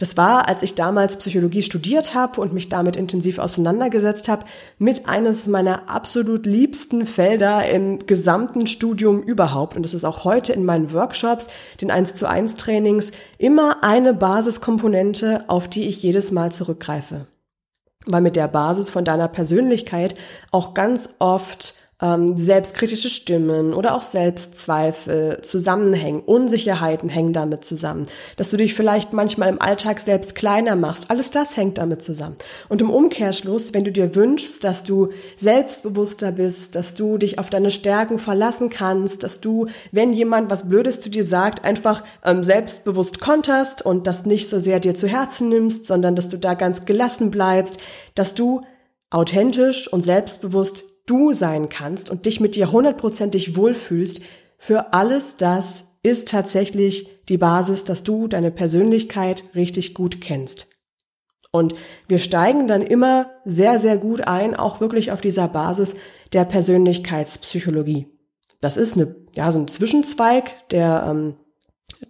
Das 0.00 0.16
war, 0.16 0.48
als 0.48 0.62
ich 0.62 0.74
damals 0.74 1.18
Psychologie 1.18 1.60
studiert 1.60 2.14
habe 2.14 2.40
und 2.40 2.54
mich 2.54 2.70
damit 2.70 2.96
intensiv 2.96 3.38
auseinandergesetzt 3.38 4.28
habe, 4.28 4.46
mit 4.78 5.06
eines 5.06 5.46
meiner 5.46 5.90
absolut 5.90 6.46
liebsten 6.46 7.04
Felder 7.04 7.68
im 7.68 7.98
gesamten 8.06 8.66
Studium 8.66 9.22
überhaupt. 9.22 9.76
Und 9.76 9.82
das 9.82 9.92
ist 9.92 10.04
auch 10.04 10.24
heute 10.24 10.54
in 10.54 10.64
meinen 10.64 10.94
Workshops, 10.94 11.48
den 11.82 11.90
1 11.90 12.16
zu 12.16 12.26
1 12.26 12.54
Trainings, 12.54 13.12
immer 13.36 13.84
eine 13.84 14.14
Basiskomponente, 14.14 15.44
auf 15.48 15.68
die 15.68 15.86
ich 15.86 16.02
jedes 16.02 16.32
Mal 16.32 16.50
zurückgreife. 16.50 17.26
Weil 18.06 18.22
mit 18.22 18.36
der 18.36 18.48
Basis 18.48 18.88
von 18.88 19.04
deiner 19.04 19.28
Persönlichkeit 19.28 20.14
auch 20.50 20.72
ganz 20.72 21.16
oft 21.18 21.74
ähm, 22.02 22.38
selbstkritische 22.38 23.10
Stimmen 23.10 23.74
oder 23.74 23.94
auch 23.94 24.02
Selbstzweifel 24.02 25.40
zusammenhängen. 25.42 26.20
Unsicherheiten 26.20 27.08
hängen 27.08 27.32
damit 27.32 27.64
zusammen. 27.64 28.06
Dass 28.36 28.50
du 28.50 28.56
dich 28.56 28.74
vielleicht 28.74 29.12
manchmal 29.12 29.48
im 29.48 29.60
Alltag 29.60 30.00
selbst 30.00 30.34
kleiner 30.34 30.76
machst. 30.76 31.10
Alles 31.10 31.30
das 31.30 31.56
hängt 31.56 31.78
damit 31.78 32.02
zusammen. 32.02 32.36
Und 32.68 32.80
im 32.80 32.90
Umkehrschluss, 32.90 33.74
wenn 33.74 33.84
du 33.84 33.92
dir 33.92 34.14
wünschst, 34.14 34.64
dass 34.64 34.82
du 34.82 35.10
selbstbewusster 35.36 36.32
bist, 36.32 36.74
dass 36.74 36.94
du 36.94 37.18
dich 37.18 37.38
auf 37.38 37.50
deine 37.50 37.70
Stärken 37.70 38.18
verlassen 38.18 38.70
kannst, 38.70 39.22
dass 39.22 39.40
du, 39.40 39.66
wenn 39.92 40.12
jemand 40.12 40.50
was 40.50 40.68
Blödes 40.68 41.00
zu 41.00 41.10
dir 41.10 41.24
sagt, 41.24 41.64
einfach 41.64 42.04
ähm, 42.24 42.42
selbstbewusst 42.42 43.20
konterst 43.20 43.84
und 43.84 44.06
das 44.06 44.26
nicht 44.26 44.48
so 44.48 44.58
sehr 44.58 44.80
dir 44.80 44.94
zu 44.94 45.06
Herzen 45.06 45.48
nimmst, 45.48 45.86
sondern 45.86 46.16
dass 46.16 46.28
du 46.28 46.38
da 46.38 46.54
ganz 46.54 46.84
gelassen 46.84 47.30
bleibst, 47.30 47.78
dass 48.14 48.34
du 48.34 48.62
authentisch 49.10 49.92
und 49.92 50.02
selbstbewusst 50.02 50.84
du 51.10 51.32
sein 51.32 51.68
kannst 51.68 52.08
und 52.10 52.26
dich 52.26 52.40
mit 52.40 52.54
dir 52.54 52.70
hundertprozentig 52.70 53.56
wohlfühlst, 53.56 54.20
für 54.58 54.92
alles 54.92 55.36
das 55.36 55.96
ist 56.02 56.28
tatsächlich 56.28 57.24
die 57.28 57.38
Basis, 57.38 57.84
dass 57.84 58.02
du 58.04 58.28
deine 58.28 58.50
Persönlichkeit 58.50 59.44
richtig 59.54 59.94
gut 59.94 60.20
kennst. 60.20 60.68
Und 61.52 61.74
wir 62.08 62.18
steigen 62.18 62.68
dann 62.68 62.82
immer 62.82 63.30
sehr, 63.44 63.80
sehr 63.80 63.96
gut 63.96 64.22
ein, 64.22 64.54
auch 64.54 64.80
wirklich 64.80 65.10
auf 65.10 65.20
dieser 65.20 65.48
Basis 65.48 65.96
der 66.32 66.44
Persönlichkeitspsychologie. 66.44 68.06
Das 68.60 68.76
ist 68.76 68.94
eine, 68.96 69.16
ja, 69.34 69.50
so 69.50 69.58
ein 69.58 69.68
Zwischenzweig 69.68 70.68
der 70.68 71.06
ähm, 71.08 71.34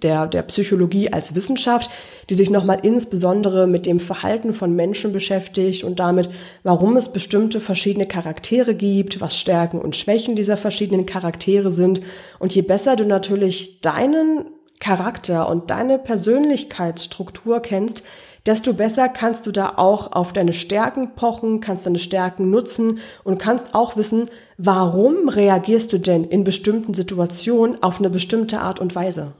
der, 0.02 0.26
der 0.26 0.42
Psychologie 0.42 1.12
als 1.12 1.34
Wissenschaft, 1.34 1.90
die 2.28 2.34
sich 2.34 2.50
nochmal 2.50 2.80
insbesondere 2.82 3.66
mit 3.66 3.87
dem 3.87 4.00
Verhalten 4.00 4.52
von 4.52 4.75
Menschen 4.75 5.12
beschäftigt 5.12 5.84
und 5.84 6.00
damit, 6.00 6.30
warum 6.62 6.96
es 6.96 7.12
bestimmte 7.12 7.60
verschiedene 7.60 8.06
Charaktere 8.06 8.75
gibt, 8.75 9.20
was 9.20 9.37
Stärken 9.37 9.80
und 9.80 9.96
Schwächen 9.96 10.37
dieser 10.37 10.56
verschiedenen 10.56 11.06
Charaktere 11.06 11.70
sind. 11.70 12.00
Und 12.38 12.54
je 12.54 12.62
besser 12.62 12.96
du 12.96 13.04
natürlich 13.04 13.80
deinen 13.80 14.46
Charakter 14.78 15.49
und 15.49 15.70
deine 15.70 15.99
Persönlichkeitsstruktur 15.99 17.60
kennst, 17.60 18.02
desto 18.46 18.72
besser 18.72 19.10
kannst 19.10 19.46
du 19.46 19.52
da 19.52 19.75
auch 19.76 20.12
auf 20.12 20.32
deine 20.32 20.54
Stärken 20.54 21.14
pochen, 21.14 21.60
kannst 21.60 21.84
deine 21.84 21.99
Stärken 21.99 22.49
nutzen 22.49 23.00
und 23.22 23.38
kannst 23.38 23.75
auch 23.75 23.96
wissen, 23.96 24.30
warum 24.56 25.28
reagierst 25.28 25.92
du 25.92 25.99
denn 25.99 26.25
in 26.25 26.44
bestimmten 26.44 26.94
Situationen 26.94 27.82
auf 27.82 27.99
eine 27.99 28.08
bestimmte 28.08 28.60
Art 28.60 28.80
und 28.80 28.94
Weise. 28.94 29.32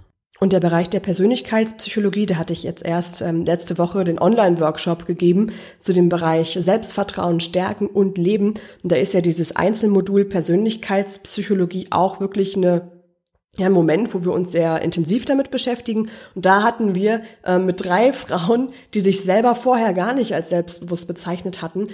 Und 0.43 0.55
der 0.55 0.61
Bereich 0.61 0.89
der 0.89 1.01
Persönlichkeitspsychologie, 1.01 2.25
da 2.25 2.37
hatte 2.37 2.55
ich 2.55 2.63
jetzt 2.63 2.83
erst 2.83 3.21
ähm, 3.21 3.45
letzte 3.45 3.77
Woche 3.77 4.05
den 4.05 4.19
Online-Workshop 4.19 5.05
gegeben 5.05 5.53
zu 5.81 5.93
dem 5.93 6.09
Bereich 6.09 6.57
Selbstvertrauen, 6.59 7.41
Stärken 7.41 7.87
und 7.87 8.17
Leben. 8.17 8.55
Und 8.83 8.91
da 8.91 8.97
ist 8.97 9.13
ja 9.13 9.21
dieses 9.21 9.55
Einzelmodul 9.55 10.25
Persönlichkeitspsychologie 10.25 11.89
auch 11.91 12.21
wirklich 12.21 12.57
eine 12.57 12.91
ja, 13.59 13.67
ein 13.67 13.73
Moment, 13.73 14.15
wo 14.15 14.25
wir 14.25 14.33
uns 14.33 14.53
sehr 14.53 14.81
intensiv 14.81 15.25
damit 15.25 15.51
beschäftigen. 15.51 16.09
Und 16.35 16.47
da 16.47 16.63
hatten 16.63 16.95
wir 16.95 17.23
äh, 17.45 17.59
mit 17.59 17.85
drei 17.85 18.13
Frauen, 18.15 18.73
die 18.95 19.01
sich 19.01 19.23
selber 19.23 19.55
vorher 19.55 19.93
gar 19.93 20.15
nicht 20.15 20.35
als 20.35 20.49
selbstbewusst 20.49 21.07
bezeichnet 21.07 21.61
hatten, 21.61 21.89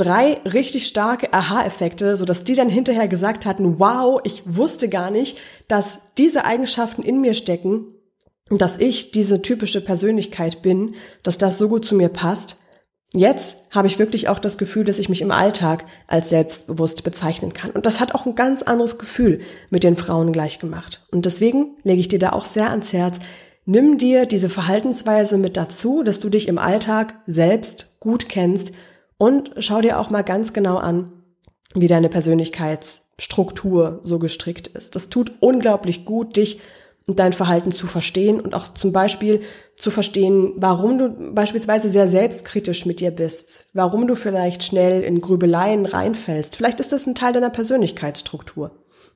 drei 0.00 0.40
richtig 0.46 0.86
starke 0.86 1.32
Aha-Effekte, 1.32 2.16
so 2.16 2.24
dass 2.24 2.42
die 2.42 2.54
dann 2.54 2.70
hinterher 2.70 3.06
gesagt 3.06 3.44
hatten, 3.44 3.78
wow, 3.78 4.20
ich 4.24 4.42
wusste 4.46 4.88
gar 4.88 5.10
nicht, 5.10 5.38
dass 5.68 6.14
diese 6.16 6.44
Eigenschaften 6.44 7.02
in 7.02 7.20
mir 7.20 7.34
stecken, 7.34 7.84
dass 8.48 8.78
ich 8.78 9.12
diese 9.12 9.42
typische 9.42 9.82
Persönlichkeit 9.82 10.62
bin, 10.62 10.94
dass 11.22 11.36
das 11.36 11.58
so 11.58 11.68
gut 11.68 11.84
zu 11.84 11.94
mir 11.94 12.08
passt. 12.08 12.56
Jetzt 13.12 13.58
habe 13.70 13.88
ich 13.88 13.98
wirklich 13.98 14.28
auch 14.28 14.38
das 14.38 14.56
Gefühl, 14.56 14.84
dass 14.84 14.98
ich 14.98 15.08
mich 15.08 15.20
im 15.20 15.32
Alltag 15.32 15.84
als 16.06 16.30
selbstbewusst 16.30 17.04
bezeichnen 17.04 17.52
kann. 17.52 17.70
Und 17.72 17.84
das 17.84 18.00
hat 18.00 18.14
auch 18.14 18.24
ein 18.24 18.36
ganz 18.36 18.62
anderes 18.62 18.98
Gefühl 18.98 19.40
mit 19.68 19.84
den 19.84 19.96
Frauen 19.96 20.32
gleich 20.32 20.60
gemacht. 20.60 21.06
Und 21.10 21.26
deswegen 21.26 21.76
lege 21.82 22.00
ich 22.00 22.08
dir 22.08 22.20
da 22.20 22.30
auch 22.30 22.46
sehr 22.46 22.70
ans 22.70 22.92
Herz, 22.92 23.18
nimm 23.66 23.98
dir 23.98 24.26
diese 24.26 24.48
Verhaltensweise 24.48 25.36
mit 25.38 25.56
dazu, 25.56 26.02
dass 26.02 26.20
du 26.20 26.28
dich 26.28 26.48
im 26.48 26.58
Alltag 26.58 27.14
selbst 27.26 28.00
gut 28.00 28.28
kennst 28.28 28.72
und 29.20 29.52
schau 29.58 29.82
dir 29.82 30.00
auch 30.00 30.08
mal 30.08 30.22
ganz 30.22 30.54
genau 30.54 30.78
an, 30.78 31.12
wie 31.74 31.88
deine 31.88 32.08
Persönlichkeitsstruktur 32.08 34.00
so 34.02 34.18
gestrickt 34.18 34.68
ist. 34.68 34.96
Das 34.96 35.10
tut 35.10 35.34
unglaublich 35.40 36.06
gut, 36.06 36.38
dich 36.38 36.58
und 37.06 37.18
dein 37.18 37.34
Verhalten 37.34 37.70
zu 37.70 37.86
verstehen 37.86 38.40
und 38.40 38.54
auch 38.54 38.72
zum 38.72 38.92
Beispiel 38.92 39.42
zu 39.76 39.90
verstehen, 39.90 40.54
warum 40.56 40.96
du 40.96 41.34
beispielsweise 41.34 41.90
sehr 41.90 42.08
selbstkritisch 42.08 42.86
mit 42.86 43.00
dir 43.00 43.10
bist, 43.10 43.66
warum 43.74 44.08
du 44.08 44.14
vielleicht 44.14 44.62
schnell 44.62 45.02
in 45.02 45.20
Grübeleien 45.20 45.84
reinfällst. 45.84 46.56
Vielleicht 46.56 46.80
ist 46.80 46.92
das 46.92 47.06
ein 47.06 47.14
Teil 47.14 47.34
deiner 47.34 47.50
Persönlichkeitsstruktur. 47.50 48.70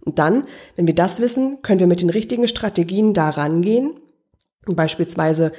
Und 0.05 0.19
dann, 0.19 0.47
wenn 0.77 0.87
wir 0.87 0.95
das 0.95 1.21
wissen, 1.21 1.63
können 1.63 1.81
wir 1.81 1.87
mit 1.87 2.03
den 2.03 2.11
richtigen 2.11 2.47
Strategien 2.47 3.15
da 3.15 3.31
rangehen, 3.31 3.95
beispielsweise 4.67 5.53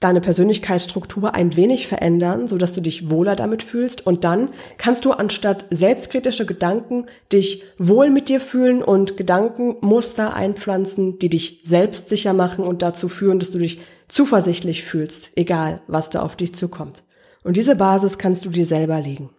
deine 0.00 0.20
Persönlichkeitsstruktur 0.20 1.34
ein 1.34 1.56
wenig 1.56 1.86
verändern, 1.86 2.48
so 2.48 2.58
dass 2.58 2.74
du 2.74 2.82
dich 2.82 3.10
wohler 3.10 3.34
damit 3.34 3.62
fühlst 3.62 4.06
und 4.06 4.24
dann 4.24 4.50
kannst 4.76 5.06
du 5.06 5.12
anstatt 5.12 5.64
selbstkritische 5.70 6.44
Gedanken 6.44 7.06
dich 7.32 7.62
wohl 7.78 8.10
mit 8.10 8.28
dir 8.28 8.40
fühlen 8.40 8.82
und 8.82 9.16
Gedankenmuster 9.16 10.34
einpflanzen, 10.34 11.18
die 11.18 11.30
dich 11.30 11.60
selbstsicher 11.64 12.34
machen 12.34 12.64
und 12.64 12.82
dazu 12.82 13.08
führen, 13.08 13.38
dass 13.38 13.52
du 13.52 13.58
dich 13.58 13.80
zuversichtlich 14.08 14.84
fühlst, 14.84 15.30
egal 15.34 15.80
was 15.86 16.10
da 16.10 16.20
auf 16.20 16.36
dich 16.36 16.54
zukommt. 16.54 17.02
Und 17.42 17.56
diese 17.56 17.76
Basis 17.76 18.18
kannst 18.18 18.44
du 18.44 18.50
dir 18.50 18.66
selber 18.66 19.00
legen. 19.00 19.30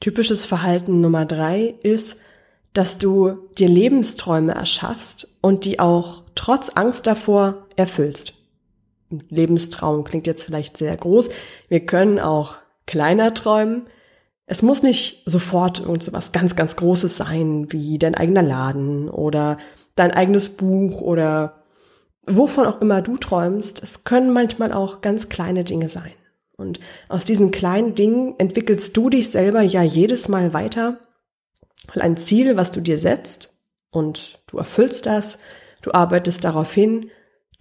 Typisches 0.00 0.46
Verhalten 0.46 1.00
Nummer 1.00 1.26
drei 1.26 1.74
ist, 1.82 2.18
dass 2.72 2.98
du 2.98 3.36
dir 3.56 3.68
Lebensträume 3.68 4.52
erschaffst 4.52 5.38
und 5.42 5.64
die 5.64 5.78
auch 5.78 6.22
trotz 6.34 6.70
Angst 6.70 7.06
davor 7.06 7.66
erfüllst. 7.76 8.41
Lebenstraum 9.28 10.04
klingt 10.04 10.26
jetzt 10.26 10.44
vielleicht 10.44 10.76
sehr 10.76 10.96
groß. 10.96 11.30
Wir 11.68 11.80
können 11.80 12.18
auch 12.18 12.56
kleiner 12.86 13.34
träumen. 13.34 13.86
Es 14.46 14.62
muss 14.62 14.82
nicht 14.82 15.22
sofort 15.26 15.80
irgend 15.80 16.02
so 16.02 16.12
was 16.12 16.32
ganz, 16.32 16.56
ganz 16.56 16.76
Großes 16.76 17.16
sein, 17.16 17.72
wie 17.72 17.98
dein 17.98 18.14
eigener 18.14 18.42
Laden 18.42 19.08
oder 19.08 19.58
dein 19.94 20.10
eigenes 20.10 20.48
Buch 20.48 21.00
oder 21.00 21.62
wovon 22.26 22.66
auch 22.66 22.80
immer 22.80 23.02
du 23.02 23.16
träumst. 23.16 23.82
Es 23.82 24.04
können 24.04 24.32
manchmal 24.32 24.72
auch 24.72 25.00
ganz 25.00 25.28
kleine 25.28 25.64
Dinge 25.64 25.88
sein. 25.88 26.12
Und 26.56 26.80
aus 27.08 27.24
diesen 27.24 27.50
kleinen 27.50 27.94
Dingen 27.94 28.34
entwickelst 28.38 28.96
du 28.96 29.10
dich 29.10 29.30
selber 29.30 29.62
ja 29.62 29.82
jedes 29.82 30.28
Mal 30.28 30.52
weiter, 30.52 31.00
weil 31.92 32.02
ein 32.02 32.16
Ziel, 32.16 32.56
was 32.56 32.70
du 32.70 32.80
dir 32.80 32.98
setzt 32.98 33.54
und 33.90 34.40
du 34.46 34.58
erfüllst 34.58 35.06
das, 35.06 35.38
du 35.82 35.92
arbeitest 35.92 36.44
darauf 36.44 36.72
hin, 36.72 37.10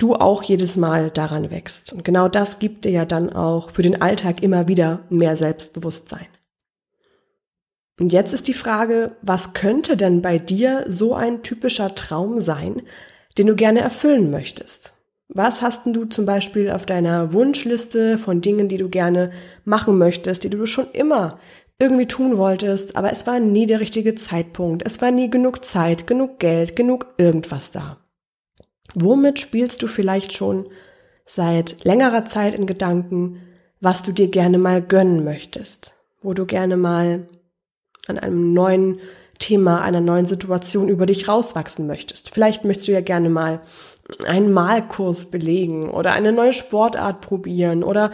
du 0.01 0.15
auch 0.15 0.43
jedes 0.43 0.77
Mal 0.77 1.09
daran 1.11 1.51
wächst. 1.51 1.93
Und 1.93 2.03
genau 2.03 2.27
das 2.27 2.59
gibt 2.59 2.85
dir 2.85 2.91
ja 2.91 3.05
dann 3.05 3.31
auch 3.31 3.69
für 3.69 3.81
den 3.81 4.01
Alltag 4.01 4.41
immer 4.41 4.67
wieder 4.67 5.01
mehr 5.09 5.37
Selbstbewusstsein. 5.37 6.27
Und 7.99 8.11
jetzt 8.11 8.33
ist 8.33 8.47
die 8.47 8.55
Frage, 8.55 9.15
was 9.21 9.53
könnte 9.53 9.95
denn 9.95 10.21
bei 10.21 10.39
dir 10.39 10.85
so 10.87 11.13
ein 11.13 11.43
typischer 11.43 11.93
Traum 11.93 12.39
sein, 12.39 12.81
den 13.37 13.47
du 13.47 13.55
gerne 13.55 13.81
erfüllen 13.81 14.31
möchtest? 14.31 14.93
Was 15.27 15.61
hast 15.61 15.85
denn 15.85 15.93
du 15.93 16.05
zum 16.05 16.25
Beispiel 16.25 16.71
auf 16.71 16.85
deiner 16.85 17.31
Wunschliste 17.31 18.17
von 18.17 18.41
Dingen, 18.41 18.67
die 18.67 18.77
du 18.77 18.89
gerne 18.89 19.31
machen 19.65 19.97
möchtest, 19.97 20.43
die 20.43 20.49
du 20.49 20.65
schon 20.65 20.91
immer 20.91 21.39
irgendwie 21.79 22.07
tun 22.07 22.37
wolltest, 22.37 22.95
aber 22.95 23.11
es 23.11 23.27
war 23.27 23.39
nie 23.39 23.65
der 23.65 23.79
richtige 23.79 24.15
Zeitpunkt, 24.15 24.83
es 24.85 25.01
war 25.01 25.11
nie 25.11 25.29
genug 25.29 25.63
Zeit, 25.63 26.05
genug 26.05 26.39
Geld, 26.39 26.75
genug 26.75 27.07
irgendwas 27.17 27.71
da? 27.71 28.00
Womit 28.95 29.39
spielst 29.39 29.81
du 29.81 29.87
vielleicht 29.87 30.33
schon 30.33 30.69
seit 31.25 31.83
längerer 31.83 32.25
Zeit 32.25 32.53
in 32.53 32.65
Gedanken, 32.65 33.41
was 33.79 34.03
du 34.03 34.11
dir 34.11 34.27
gerne 34.27 34.57
mal 34.57 34.81
gönnen 34.81 35.23
möchtest, 35.23 35.93
wo 36.21 36.33
du 36.33 36.45
gerne 36.45 36.77
mal 36.77 37.27
an 38.07 38.19
einem 38.19 38.53
neuen 38.53 38.99
Thema, 39.39 39.81
einer 39.81 40.01
neuen 40.01 40.25
Situation 40.25 40.87
über 40.87 41.05
dich 41.05 41.27
rauswachsen 41.27 41.87
möchtest. 41.87 42.33
Vielleicht 42.33 42.63
möchtest 42.63 42.87
du 42.87 42.91
ja 42.91 43.01
gerne 43.01 43.29
mal 43.29 43.61
einen 44.25 44.51
Malkurs 44.51 45.31
belegen 45.31 45.89
oder 45.89 46.11
eine 46.11 46.31
neue 46.31 46.53
Sportart 46.53 47.21
probieren 47.21 47.83
oder, 47.83 48.11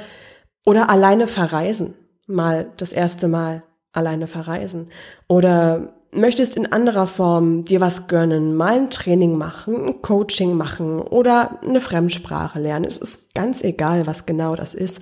oder 0.66 0.90
alleine 0.90 1.28
verreisen. 1.28 1.96
Mal 2.28 2.72
das 2.78 2.92
erste 2.92 3.28
Mal 3.28 3.64
alleine 3.92 4.28
verreisen. 4.28 4.88
Oder 5.28 5.94
möchtest 6.12 6.56
in 6.56 6.72
anderer 6.72 7.08
Form 7.08 7.66
dir 7.66 7.82
was 7.82 8.08
gönnen, 8.08 8.56
mal 8.56 8.76
ein 8.76 8.90
Training 8.90 9.38
machen, 9.38 9.88
ein 9.88 10.02
Coaching 10.02 10.56
machen 10.56 11.00
oder 11.00 11.60
eine 11.64 11.82
Fremdsprache 11.82 12.60
lernen. 12.60 12.86
Es 12.86 12.98
ist 12.98 13.34
ganz 13.34 13.64
egal, 13.64 14.08
was 14.08 14.26
genau 14.26 14.56
das 14.56 14.74
ist. 14.74 15.02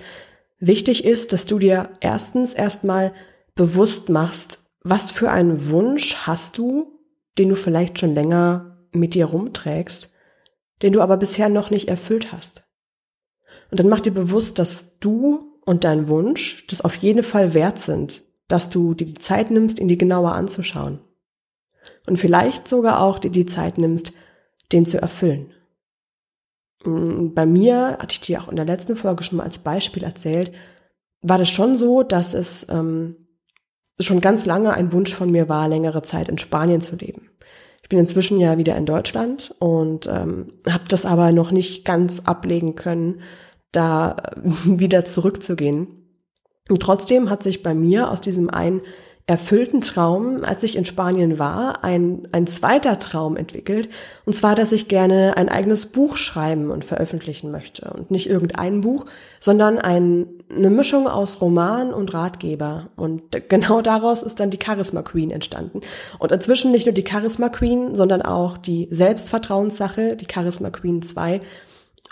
Wichtig 0.58 1.04
ist, 1.04 1.32
dass 1.32 1.46
du 1.46 1.58
dir 1.58 1.90
erstens 2.00 2.54
erstmal 2.54 3.12
bewusst 3.54 4.08
machst, 4.08 4.64
was 4.82 5.10
für 5.10 5.30
einen 5.30 5.70
Wunsch 5.70 6.16
hast 6.26 6.58
du, 6.58 7.00
den 7.38 7.48
du 7.50 7.56
vielleicht 7.56 7.98
schon 7.98 8.14
länger 8.14 8.78
mit 8.92 9.14
dir 9.14 9.26
rumträgst, 9.26 10.12
den 10.82 10.92
du 10.92 11.00
aber 11.00 11.16
bisher 11.16 11.48
noch 11.48 11.70
nicht 11.70 11.88
erfüllt 11.88 12.32
hast. 12.32 12.64
Und 13.70 13.80
dann 13.80 13.88
mach 13.88 14.00
dir 14.00 14.12
bewusst, 14.12 14.58
dass 14.58 14.98
du 14.98 15.60
und 15.64 15.84
dein 15.84 16.08
Wunsch 16.08 16.66
das 16.68 16.82
auf 16.82 16.94
jeden 16.96 17.22
Fall 17.22 17.52
wert 17.52 17.78
sind, 17.78 18.22
dass 18.48 18.68
du 18.68 18.94
dir 18.94 19.06
die 19.06 19.14
Zeit 19.14 19.50
nimmst, 19.50 19.80
ihn 19.80 19.88
dir 19.88 19.96
genauer 19.96 20.32
anzuschauen. 20.32 21.00
Und 22.06 22.18
vielleicht 22.18 22.68
sogar 22.68 23.00
auch 23.00 23.18
dir 23.18 23.30
die 23.30 23.46
Zeit 23.46 23.78
nimmst, 23.78 24.12
den 24.72 24.86
zu 24.86 25.00
erfüllen. 25.00 25.52
Mm, 26.84 27.34
bei 27.34 27.46
mir, 27.46 27.98
hatte 27.98 28.12
ich 28.12 28.20
dir 28.20 28.40
auch 28.40 28.48
in 28.48 28.56
der 28.56 28.64
letzten 28.64 28.96
Folge 28.96 29.22
schon 29.22 29.38
mal 29.38 29.44
als 29.44 29.58
Beispiel 29.58 30.04
erzählt, 30.04 30.52
war 31.22 31.38
das 31.38 31.48
schon 31.48 31.76
so, 31.76 32.02
dass 32.02 32.34
es 32.34 32.66
ähm, 32.70 33.16
schon 33.98 34.20
ganz 34.20 34.46
lange 34.46 34.72
ein 34.72 34.92
Wunsch 34.92 35.14
von 35.14 35.30
mir 35.30 35.48
war, 35.48 35.68
längere 35.68 36.02
Zeit 36.02 36.28
in 36.28 36.38
Spanien 36.38 36.80
zu 36.80 36.96
leben. 36.96 37.30
Ich 37.82 37.88
bin 37.88 37.98
inzwischen 37.98 38.40
ja 38.40 38.58
wieder 38.58 38.76
in 38.76 38.86
Deutschland 38.86 39.54
und 39.58 40.06
ähm, 40.06 40.54
habe 40.68 40.84
das 40.88 41.06
aber 41.06 41.32
noch 41.32 41.52
nicht 41.52 41.84
ganz 41.84 42.20
ablegen 42.20 42.74
können, 42.74 43.20
da 43.72 44.16
wieder 44.64 45.04
zurückzugehen. 45.04 46.05
Und 46.68 46.80
trotzdem 46.80 47.30
hat 47.30 47.42
sich 47.42 47.62
bei 47.62 47.74
mir 47.74 48.10
aus 48.10 48.20
diesem 48.20 48.50
einen 48.50 48.82
erfüllten 49.28 49.80
Traum, 49.80 50.44
als 50.44 50.62
ich 50.62 50.76
in 50.76 50.84
Spanien 50.84 51.40
war, 51.40 51.82
ein, 51.82 52.28
ein 52.30 52.46
zweiter 52.46 53.00
Traum 53.00 53.36
entwickelt. 53.36 53.88
Und 54.24 54.34
zwar, 54.34 54.54
dass 54.54 54.70
ich 54.70 54.86
gerne 54.86 55.36
ein 55.36 55.48
eigenes 55.48 55.86
Buch 55.86 56.16
schreiben 56.16 56.70
und 56.70 56.84
veröffentlichen 56.84 57.50
möchte. 57.50 57.90
Und 57.90 58.12
nicht 58.12 58.28
irgendein 58.28 58.82
Buch, 58.82 59.04
sondern 59.40 59.78
ein, 59.80 60.28
eine 60.48 60.70
Mischung 60.70 61.08
aus 61.08 61.40
Roman 61.40 61.92
und 61.92 62.14
Ratgeber. 62.14 62.90
Und 62.94 63.48
genau 63.48 63.82
daraus 63.82 64.22
ist 64.22 64.38
dann 64.38 64.50
die 64.50 64.60
Charisma 64.64 65.02
Queen 65.02 65.32
entstanden. 65.32 65.80
Und 66.20 66.30
inzwischen 66.30 66.70
nicht 66.70 66.86
nur 66.86 66.94
die 66.94 67.06
Charisma 67.06 67.48
Queen, 67.48 67.96
sondern 67.96 68.22
auch 68.22 68.56
die 68.56 68.86
Selbstvertrauenssache, 68.92 70.14
die 70.14 70.28
Charisma 70.32 70.70
Queen 70.70 71.02
2. 71.02 71.40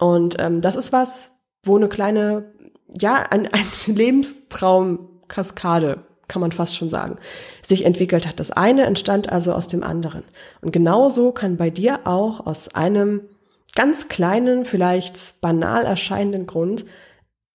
Und 0.01 0.35
ähm, 0.41 0.61
das 0.61 0.75
ist 0.75 0.93
was, 0.93 1.37
wo 1.63 1.77
eine 1.77 1.89
kleine 1.89 2.54
ja, 2.99 3.27
ein, 3.31 3.49
ein 3.53 3.67
Lebenstraumkaskade, 3.87 6.05
kann 6.29 6.41
man 6.41 6.53
fast 6.53 6.77
schon 6.77 6.89
sagen, 6.89 7.17
sich 7.63 7.85
entwickelt 7.85 8.27
hat. 8.27 8.41
Das 8.41 8.51
eine 8.51 8.85
entstand 8.85 9.31
also 9.31 9.53
aus 9.53 9.69
dem 9.69 9.83
anderen. 9.83 10.23
Und 10.63 10.73
genauso 10.73 11.33
kann 11.33 11.57
bei 11.57 11.71
dir 11.71 12.07
auch 12.07 12.47
aus 12.47 12.75
einem 12.75 13.23
ganz 13.75 14.09
kleinen, 14.09 14.65
vielleicht 14.65 15.41
banal 15.41 15.85
erscheinenden 15.85 16.47
Grund 16.47 16.85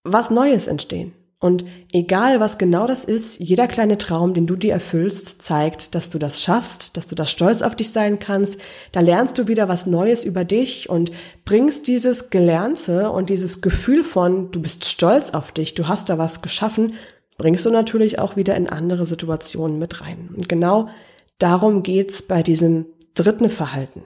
was 0.03 0.29
Neues 0.29 0.67
entstehen. 0.67 1.13
Und 1.41 1.63
egal 1.93 2.41
was 2.41 2.57
genau 2.57 2.85
das 2.85 3.05
ist, 3.05 3.39
jeder 3.39 3.67
kleine 3.67 3.97
Traum, 3.97 4.33
den 4.33 4.45
du 4.45 4.57
dir 4.57 4.73
erfüllst, 4.73 5.41
zeigt, 5.41 5.95
dass 5.95 6.09
du 6.09 6.19
das 6.19 6.41
schaffst, 6.41 6.97
dass 6.97 7.07
du 7.07 7.15
das 7.15 7.31
stolz 7.31 7.61
auf 7.61 7.77
dich 7.77 7.91
sein 7.91 8.19
kannst. 8.19 8.57
Da 8.91 8.99
lernst 8.99 9.37
du 9.37 9.47
wieder 9.47 9.69
was 9.69 9.85
Neues 9.85 10.25
über 10.25 10.43
dich 10.43 10.89
und 10.89 11.11
bringst 11.45 11.87
dieses 11.87 12.29
Gelernte 12.29 13.09
und 13.11 13.29
dieses 13.29 13.61
Gefühl 13.61 14.03
von, 14.03 14.51
du 14.51 14.61
bist 14.61 14.83
stolz 14.83 15.29
auf 15.29 15.53
dich, 15.53 15.75
du 15.75 15.87
hast 15.87 16.09
da 16.09 16.17
was 16.17 16.41
geschaffen, 16.41 16.95
bringst 17.37 17.65
du 17.65 17.69
natürlich 17.69 18.19
auch 18.19 18.35
wieder 18.35 18.55
in 18.57 18.67
andere 18.67 19.05
Situationen 19.05 19.79
mit 19.79 20.01
rein. 20.01 20.31
Und 20.35 20.49
genau 20.49 20.89
darum 21.37 21.83
geht's 21.83 22.21
bei 22.21 22.43
diesem 22.43 22.85
dritten 23.13 23.47
Verhalten. 23.47 24.03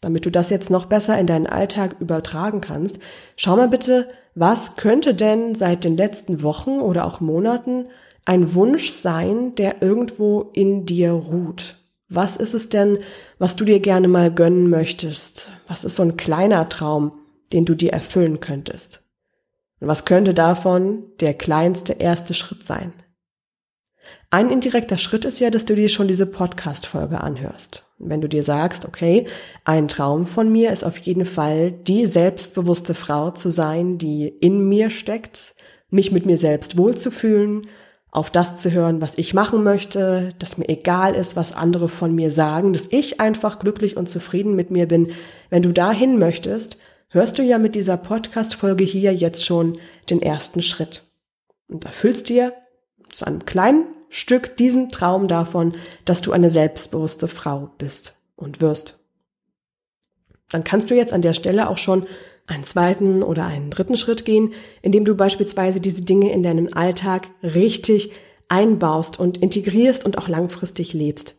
Damit 0.00 0.24
du 0.24 0.30
das 0.30 0.50
jetzt 0.50 0.70
noch 0.70 0.86
besser 0.86 1.18
in 1.18 1.26
deinen 1.26 1.46
Alltag 1.46 1.96
übertragen 2.00 2.60
kannst, 2.60 2.98
schau 3.36 3.56
mal 3.56 3.68
bitte, 3.68 4.08
was 4.34 4.76
könnte 4.76 5.14
denn 5.14 5.54
seit 5.54 5.84
den 5.84 5.96
letzten 5.96 6.42
Wochen 6.42 6.80
oder 6.80 7.04
auch 7.04 7.20
Monaten 7.20 7.84
ein 8.24 8.54
Wunsch 8.54 8.90
sein, 8.90 9.54
der 9.56 9.82
irgendwo 9.82 10.50
in 10.52 10.86
dir 10.86 11.12
ruht? 11.12 11.76
Was 12.08 12.36
ist 12.36 12.54
es 12.54 12.68
denn, 12.68 12.98
was 13.38 13.56
du 13.56 13.64
dir 13.64 13.80
gerne 13.80 14.08
mal 14.08 14.32
gönnen 14.32 14.70
möchtest? 14.70 15.50
Was 15.68 15.84
ist 15.84 15.96
so 15.96 16.02
ein 16.02 16.16
kleiner 16.16 16.68
Traum, 16.68 17.12
den 17.52 17.64
du 17.64 17.74
dir 17.74 17.92
erfüllen 17.92 18.40
könntest? 18.40 19.02
Und 19.80 19.88
was 19.88 20.04
könnte 20.04 20.34
davon 20.34 21.04
der 21.20 21.34
kleinste 21.34 21.94
erste 21.94 22.34
Schritt 22.34 22.64
sein? 22.64 22.92
Ein 24.30 24.50
indirekter 24.50 24.96
Schritt 24.96 25.24
ist 25.24 25.40
ja, 25.40 25.50
dass 25.50 25.66
du 25.66 25.74
dir 25.74 25.88
schon 25.88 26.08
diese 26.08 26.26
Podcast-Folge 26.26 27.20
anhörst. 27.20 27.89
Wenn 28.02 28.22
du 28.22 28.28
dir 28.28 28.42
sagst, 28.42 28.86
okay, 28.86 29.26
ein 29.64 29.86
Traum 29.86 30.26
von 30.26 30.50
mir 30.50 30.72
ist 30.72 30.84
auf 30.84 30.96
jeden 30.98 31.26
Fall, 31.26 31.70
die 31.70 32.06
selbstbewusste 32.06 32.94
Frau 32.94 33.30
zu 33.30 33.50
sein, 33.50 33.98
die 33.98 34.26
in 34.26 34.68
mir 34.68 34.88
steckt, 34.88 35.54
mich 35.90 36.10
mit 36.10 36.24
mir 36.24 36.38
selbst 36.38 36.78
wohlzufühlen, 36.78 37.62
auf 38.10 38.30
das 38.30 38.56
zu 38.56 38.72
hören, 38.72 39.02
was 39.02 39.18
ich 39.18 39.34
machen 39.34 39.62
möchte, 39.62 40.32
dass 40.38 40.56
mir 40.56 40.68
egal 40.68 41.14
ist, 41.14 41.36
was 41.36 41.54
andere 41.54 41.88
von 41.88 42.14
mir 42.14 42.30
sagen, 42.32 42.72
dass 42.72 42.88
ich 42.90 43.20
einfach 43.20 43.58
glücklich 43.58 43.96
und 43.96 44.08
zufrieden 44.08 44.56
mit 44.56 44.70
mir 44.70 44.88
bin. 44.88 45.12
Wenn 45.50 45.62
du 45.62 45.72
dahin 45.72 46.18
möchtest, 46.18 46.78
hörst 47.08 47.38
du 47.38 47.42
ja 47.42 47.58
mit 47.58 47.74
dieser 47.74 47.98
Podcast-Folge 47.98 48.82
hier 48.82 49.14
jetzt 49.14 49.44
schon 49.44 49.78
den 50.08 50.22
ersten 50.22 50.62
Schritt. 50.62 51.04
Und 51.68 51.84
erfüllst 51.84 52.30
dir 52.30 52.54
zu 53.12 53.26
einem 53.26 53.44
kleinen 53.44 53.84
Stück 54.10 54.56
diesen 54.56 54.88
Traum 54.90 55.28
davon, 55.28 55.72
dass 56.04 56.20
du 56.20 56.32
eine 56.32 56.50
selbstbewusste 56.50 57.28
Frau 57.28 57.70
bist 57.78 58.16
und 58.36 58.60
wirst. 58.60 58.98
Dann 60.50 60.64
kannst 60.64 60.90
du 60.90 60.96
jetzt 60.96 61.12
an 61.12 61.22
der 61.22 61.32
Stelle 61.32 61.70
auch 61.70 61.78
schon 61.78 62.06
einen 62.46 62.64
zweiten 62.64 63.22
oder 63.22 63.46
einen 63.46 63.70
dritten 63.70 63.96
Schritt 63.96 64.24
gehen, 64.24 64.52
indem 64.82 65.04
du 65.04 65.14
beispielsweise 65.14 65.80
diese 65.80 66.02
Dinge 66.02 66.32
in 66.32 66.42
deinen 66.42 66.72
Alltag 66.72 67.28
richtig 67.42 68.12
einbaust 68.48 69.20
und 69.20 69.38
integrierst 69.38 70.04
und 70.04 70.18
auch 70.18 70.26
langfristig 70.26 70.92
lebst. 70.92 71.36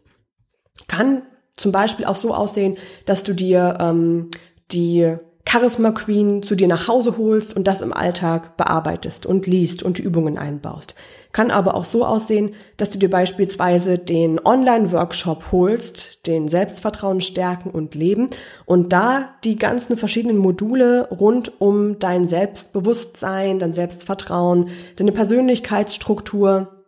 Kann 0.88 1.24
zum 1.58 1.74
Beispiel 1.74 2.06
auch 2.06 2.16
so 2.16 2.34
aussehen, 2.34 2.78
dass 3.06 3.24
du 3.24 3.34
dir 3.34 3.78
ähm, 3.82 4.32
die 4.72 5.18
Charisma 5.52 5.92
Queen 5.92 6.44
zu 6.44 6.56
dir 6.56 6.70
nach 6.70 6.88
Hause 6.88 7.18
holst 7.18 7.54
und 7.54 7.68
das 7.68 7.82
im 7.82 7.92
Alltag 7.92 8.56
bearbeitest 8.56 9.26
und 9.26 9.48
liest 9.48 9.84
und 9.84 10.00
Übungen 10.00 10.38
einbaust. 10.38 10.96
Kann 11.34 11.52
aber 11.52 11.76
auch 11.76 11.84
so 11.84 12.06
aussehen, 12.06 12.54
dass 12.78 12.92
du 12.92 12.98
dir 12.98 13.10
beispielsweise 13.10 13.98
den 13.98 14.40
Online-Workshop 14.40 15.52
holst, 15.52 16.26
den 16.26 16.48
Selbstvertrauen 16.48 17.20
stärken 17.20 17.70
und 17.70 17.96
leben 17.96 18.30
und 18.66 18.94
da 18.94 19.32
die 19.44 19.58
ganzen 19.58 19.98
verschiedenen 19.98 20.38
Module 20.38 21.10
rund 21.10 21.60
um 21.60 22.00
dein 22.00 22.30
Selbstbewusstsein, 22.30 23.60
dein 23.60 23.74
Selbstvertrauen, 23.74 24.70
deine 24.96 25.12
Persönlichkeitsstruktur, 25.12 26.81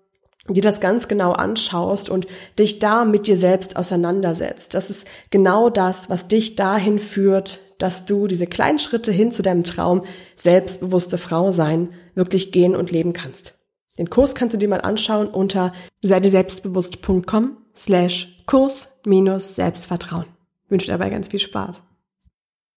dir 0.50 0.62
das 0.62 0.82
ganz 0.82 1.08
genau 1.08 1.32
anschaust 1.32 2.10
und 2.10 2.28
dich 2.60 2.80
da 2.80 3.06
mit 3.06 3.28
dir 3.28 3.38
selbst 3.38 3.78
auseinandersetzt. 3.78 4.74
Das 4.74 4.90
ist 4.90 5.08
genau 5.30 5.70
das, 5.70 6.10
was 6.10 6.28
dich 6.28 6.56
dahin 6.56 7.00
führt, 7.00 7.62
dass 7.78 8.06
du 8.06 8.28
diese 8.28 8.48
kleinen 8.48 8.80
Schritte 8.80 9.12
hin 9.12 9.32
zu 9.32 9.42
deinem 9.42 9.64
Traum, 9.64 10.04
selbstbewusste 10.36 11.18
Frau 11.18 11.52
sein, 11.52 11.94
wirklich 12.14 12.52
gehen 12.52 12.76
und 12.76 12.92
leben 12.92 13.14
kannst. 13.14 13.56
Den 13.98 14.10
Kurs 14.10 14.36
kannst 14.36 14.54
du 14.54 14.58
dir 14.58 14.68
mal 14.68 14.82
anschauen 14.82 15.28
unter 15.28 15.72
seideselbstbewusst.com 16.02 17.58
slash 17.76 18.36
Kurs 18.46 19.00
minus 19.06 19.56
Selbstvertrauen. 19.56 20.26
wünsche 20.68 20.88
dabei 20.88 21.10
ganz 21.10 21.30
viel 21.30 21.40
Spaß. 21.40 21.82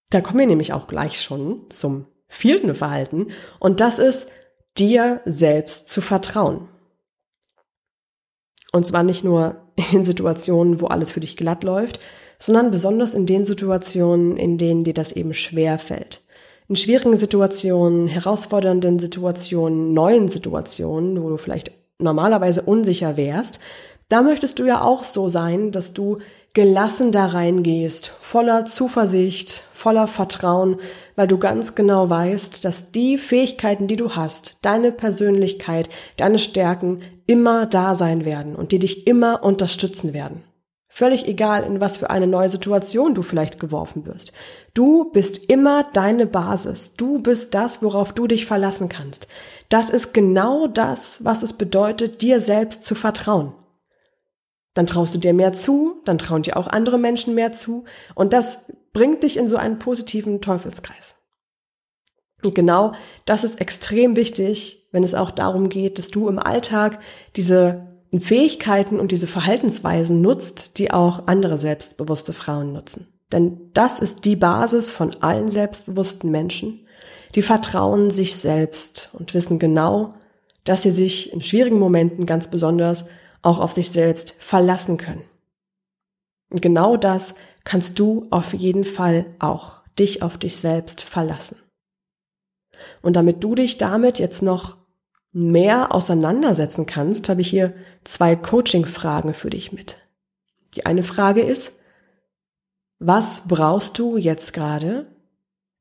Da 0.09 0.21
kommen 0.21 0.39
wir 0.39 0.47
nämlich 0.47 0.71
auch 0.71 0.87
gleich 0.87 1.21
schon 1.21 1.69
zum 1.69 2.05
vierten 2.29 2.75
Verhalten 2.75 3.27
und 3.59 3.81
das 3.81 3.99
ist, 3.99 4.29
dir 4.77 5.21
selbst 5.25 5.89
zu 5.89 6.01
vertrauen. 6.01 6.69
Und 8.71 8.85
zwar 8.85 9.03
nicht 9.03 9.23
nur 9.23 9.55
in 9.91 10.03
Situationen, 10.03 10.81
wo 10.81 10.87
alles 10.87 11.11
für 11.11 11.19
dich 11.19 11.37
glatt 11.37 11.63
läuft, 11.63 11.99
sondern 12.39 12.71
besonders 12.71 13.13
in 13.13 13.25
den 13.25 13.45
Situationen, 13.45 14.37
in 14.37 14.57
denen 14.57 14.83
dir 14.83 14.93
das 14.93 15.11
eben 15.11 15.33
schwer 15.33 15.79
fällt. 15.79 16.23
In 16.69 16.75
schwierigen 16.75 17.15
Situationen, 17.15 18.07
herausfordernden 18.07 18.99
Situationen, 18.99 19.93
neuen 19.93 20.27
Situationen, 20.27 21.23
wo 21.23 21.29
du 21.29 21.37
vielleicht 21.37 21.71
normalerweise 21.97 22.61
unsicher 22.61 23.17
wärst, 23.17 23.59
da 24.09 24.21
möchtest 24.21 24.59
du 24.59 24.65
ja 24.65 24.81
auch 24.81 25.03
so 25.03 25.29
sein, 25.29 25.71
dass 25.71 25.93
du 25.93 26.19
gelassen 26.57 27.11
da 27.11 27.27
reingehst, 27.27 28.07
voller 28.19 28.65
Zuversicht, 28.65 29.61
voller 29.73 30.07
Vertrauen, 30.07 30.77
weil 31.15 31.27
du 31.27 31.37
ganz 31.37 31.75
genau 31.75 32.09
weißt, 32.09 32.65
dass 32.65 32.91
die 32.91 33.19
Fähigkeiten, 33.19 33.85
die 33.85 33.95
du 33.95 34.15
hast, 34.15 34.57
deine 34.63 34.91
Persönlichkeit, 34.91 35.87
deine 36.15 36.39
Stärken 36.39 37.01
immer 37.27 37.67
da 37.67 37.93
sein 37.93 38.25
werden 38.25 38.55
und 38.55 38.71
die 38.71 38.79
dich 38.79 39.05
immer 39.05 39.43
unterstützen 39.43 40.15
werden. 40.15 40.41
Völlig 40.87 41.27
egal, 41.27 41.63
in 41.63 41.79
was 41.79 41.97
für 41.97 42.09
eine 42.09 42.25
neue 42.25 42.49
Situation 42.49 43.13
du 43.13 43.21
vielleicht 43.21 43.59
geworfen 43.59 44.07
wirst. 44.07 44.33
Du 44.73 45.11
bist 45.11 45.51
immer 45.51 45.83
deine 45.93 46.25
Basis. 46.25 46.95
Du 46.95 47.19
bist 47.19 47.53
das, 47.53 47.83
worauf 47.83 48.13
du 48.13 48.25
dich 48.25 48.47
verlassen 48.47 48.89
kannst. 48.89 49.27
Das 49.69 49.91
ist 49.91 50.11
genau 50.11 50.65
das, 50.65 51.23
was 51.23 51.43
es 51.43 51.53
bedeutet, 51.53 52.23
dir 52.23 52.41
selbst 52.41 52.83
zu 52.83 52.95
vertrauen 52.95 53.53
dann 54.77 54.85
traust 54.85 55.15
du 55.15 55.17
dir 55.17 55.33
mehr 55.33 55.53
zu, 55.53 56.01
dann 56.05 56.19
trauen 56.19 56.43
dir 56.43 56.55
auch 56.55 56.67
andere 56.67 56.99
Menschen 56.99 57.33
mehr 57.33 57.51
zu 57.51 57.85
und 58.13 58.33
das 58.33 58.71
bringt 58.93 59.23
dich 59.23 59.37
in 59.37 59.47
so 59.47 59.57
einen 59.57 59.79
positiven 59.79 60.39
Teufelskreis. 60.39 61.15
Und 62.43 62.53
genau 62.53 62.91
das 63.25 63.43
ist 63.43 63.59
extrem 63.59 64.15
wichtig, 64.15 64.87
wenn 64.91 65.03
es 65.03 65.15
auch 65.15 65.31
darum 65.31 65.69
geht, 65.69 65.97
dass 65.97 66.09
du 66.09 66.29
im 66.29 66.37
Alltag 66.37 66.99
diese 67.35 67.87
Fähigkeiten 68.15 68.99
und 68.99 69.11
diese 69.11 69.27
Verhaltensweisen 69.27 70.21
nutzt, 70.21 70.77
die 70.77 70.91
auch 70.91 71.27
andere 71.27 71.57
selbstbewusste 71.57 72.33
Frauen 72.33 72.71
nutzen. 72.71 73.07
Denn 73.31 73.71
das 73.73 73.99
ist 73.99 74.25
die 74.25 74.35
Basis 74.35 74.91
von 74.91 75.15
allen 75.21 75.49
selbstbewussten 75.49 76.29
Menschen. 76.31 76.85
Die 77.35 77.41
vertrauen 77.41 78.11
sich 78.11 78.35
selbst 78.35 79.09
und 79.13 79.33
wissen 79.33 79.59
genau, 79.59 80.13
dass 80.63 80.83
sie 80.83 80.91
sich 80.91 81.33
in 81.33 81.41
schwierigen 81.41 81.79
Momenten 81.79 82.25
ganz 82.25 82.47
besonders 82.47 83.05
auch 83.41 83.59
auf 83.59 83.71
sich 83.71 83.91
selbst 83.91 84.35
verlassen 84.39 84.97
können. 84.97 85.23
Und 86.49 86.61
genau 86.61 86.97
das 86.97 87.35
kannst 87.63 87.99
du 87.99 88.27
auf 88.29 88.53
jeden 88.53 88.85
Fall 88.85 89.25
auch, 89.39 89.81
dich 89.99 90.21
auf 90.21 90.37
dich 90.37 90.57
selbst 90.57 91.01
verlassen. 91.01 91.57
Und 93.01 93.15
damit 93.15 93.43
du 93.43 93.55
dich 93.55 93.77
damit 93.77 94.19
jetzt 94.19 94.41
noch 94.41 94.77
mehr 95.31 95.93
auseinandersetzen 95.93 96.85
kannst, 96.85 97.29
habe 97.29 97.41
ich 97.41 97.49
hier 97.49 97.73
zwei 98.03 98.35
Coaching-Fragen 98.35 99.33
für 99.33 99.49
dich 99.49 99.71
mit. 99.71 99.97
Die 100.75 100.85
eine 100.85 101.03
Frage 101.03 101.41
ist, 101.41 101.79
was 102.99 103.47
brauchst 103.47 103.99
du 103.99 104.17
jetzt 104.17 104.53
gerade, 104.53 105.07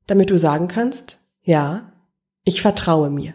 damit 0.06 0.30
du 0.30 0.38
sagen 0.38 0.68
kannst, 0.68 1.20
ja, 1.42 1.92
ich 2.44 2.60
vertraue 2.60 3.10
mir. 3.10 3.34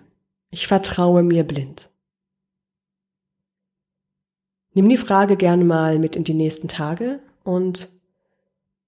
Ich 0.50 0.68
vertraue 0.68 1.24
mir 1.24 1.44
blind. 1.44 1.91
Nimm 4.74 4.88
die 4.88 4.98
Frage 4.98 5.36
gerne 5.36 5.66
mal 5.66 6.00
mit 6.00 6.16
in 6.16 6.24
die 6.24 6.34
nächsten 6.34 6.68
Tage 6.68 7.20
und 7.44 7.90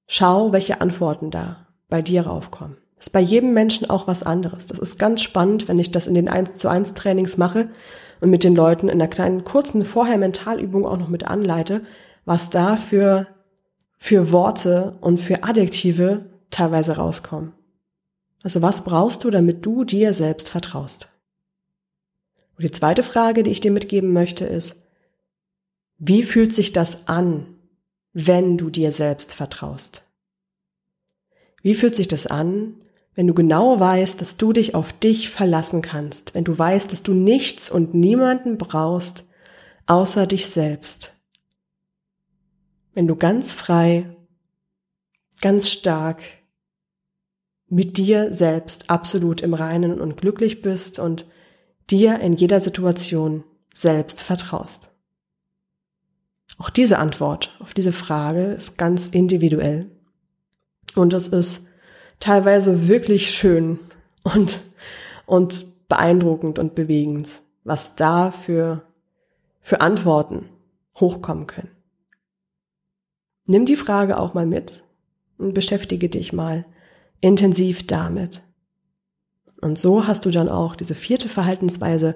schau, 0.07 0.53
welche 0.53 0.79
Antworten 0.79 1.29
da 1.29 1.67
bei 1.89 2.01
dir 2.01 2.25
raufkommen. 2.25 2.77
ist 2.99 3.11
bei 3.11 3.19
jedem 3.19 3.53
Menschen 3.53 3.89
auch 3.89 4.07
was 4.07 4.23
anderes. 4.23 4.67
Das 4.67 4.79
ist 4.79 4.97
ganz 4.97 5.21
spannend, 5.21 5.67
wenn 5.67 5.79
ich 5.79 5.91
das 5.91 6.07
in 6.07 6.15
den 6.15 6.29
1 6.29 6.53
zu 6.53 6.69
1 6.69 6.93
Trainings 6.93 7.35
mache 7.35 7.67
und 8.21 8.29
mit 8.29 8.45
den 8.45 8.55
Leuten 8.55 8.87
in 8.87 9.01
einer 9.01 9.09
kleinen 9.09 9.43
kurzen 9.43 9.83
vorher 9.83 10.17
Mentalübung 10.17 10.85
auch 10.85 10.97
noch 10.97 11.09
mit 11.09 11.25
anleite, 11.25 11.81
was 12.23 12.49
da 12.49 12.77
für, 12.77 13.27
für 13.97 14.31
Worte 14.31 14.95
und 15.01 15.19
für 15.19 15.43
Adjektive 15.43 16.25
teilweise 16.49 16.95
rauskommen. 16.95 17.51
Also 18.43 18.61
was 18.61 18.85
brauchst 18.85 19.25
du, 19.25 19.29
damit 19.29 19.65
du 19.65 19.83
dir 19.83 20.13
selbst 20.13 20.47
vertraust? 20.47 21.09
Und 22.57 22.63
die 22.63 22.71
zweite 22.71 23.03
Frage, 23.03 23.43
die 23.43 23.51
ich 23.51 23.61
dir 23.61 23.71
mitgeben 23.71 24.13
möchte, 24.13 24.45
ist, 24.45 24.82
wie 25.97 26.23
fühlt 26.23 26.53
sich 26.53 26.73
das 26.73 27.08
an, 27.08 27.56
wenn 28.13 28.58
du 28.58 28.69
dir 28.69 28.91
selbst 28.91 29.34
vertraust? 29.34 30.03
Wie 31.62 31.73
fühlt 31.73 31.95
sich 31.95 32.08
das 32.08 32.27
an, 32.27 32.75
wenn 33.15 33.27
du 33.27 33.34
genau 33.34 33.79
weißt, 33.79 34.19
dass 34.19 34.38
du 34.38 34.53
dich 34.53 34.75
auf 34.75 34.91
dich 34.91 35.29
verlassen 35.29 35.82
kannst, 35.82 36.34
wenn 36.34 36.43
du 36.43 36.58
weißt, 36.58 36.91
dass 36.91 37.03
du 37.03 37.13
nichts 37.13 37.69
und 37.69 37.93
niemanden 37.93 38.58
brauchst, 38.58 39.23
außer 39.86 40.27
dich 40.27 40.49
selbst. 40.49 41.13
Wenn 42.93 43.08
du 43.08 43.15
ganz 43.15 43.53
frei, 43.53 44.15
ganz 45.41 45.69
stark 45.69 46.23
mit 47.67 47.97
dir 47.97 48.32
selbst 48.34 48.89
absolut 48.89 49.41
im 49.41 49.53
Reinen 49.53 49.99
und 49.99 50.17
glücklich 50.17 50.62
bist 50.62 50.99
und 50.99 51.25
dir 51.89 52.19
in 52.19 52.34
jeder 52.34 52.60
Situation 52.60 53.43
selbst 53.73 54.21
vertraust. 54.21 54.92
Auch 56.57 56.69
diese 56.69 56.99
Antwort 56.99 57.55
auf 57.59 57.73
diese 57.73 57.91
Frage 57.91 58.45
ist 58.53 58.77
ganz 58.77 59.07
individuell. 59.07 59.89
Und 60.95 61.13
es 61.13 61.27
ist 61.27 61.65
teilweise 62.19 62.87
wirklich 62.87 63.31
schön 63.31 63.79
und, 64.23 64.61
und 65.25 65.65
beeindruckend 65.87 66.59
und 66.59 66.75
bewegend, 66.75 67.41
was 67.63 67.95
da 67.95 68.31
für, 68.31 68.83
für 69.61 69.81
Antworten 69.81 70.49
hochkommen 70.99 71.47
können. 71.47 71.71
Nimm 73.45 73.65
die 73.65 73.75
Frage 73.75 74.17
auch 74.19 74.33
mal 74.33 74.45
mit 74.45 74.83
und 75.37 75.53
beschäftige 75.53 76.07
dich 76.07 76.31
mal 76.31 76.65
intensiv 77.19 77.85
damit. 77.87 78.41
Und 79.61 79.77
so 79.79 80.07
hast 80.07 80.25
du 80.25 80.29
dann 80.29 80.49
auch 80.49 80.75
diese 80.75 80.95
vierte 80.95 81.29
Verhaltensweise, 81.29 82.15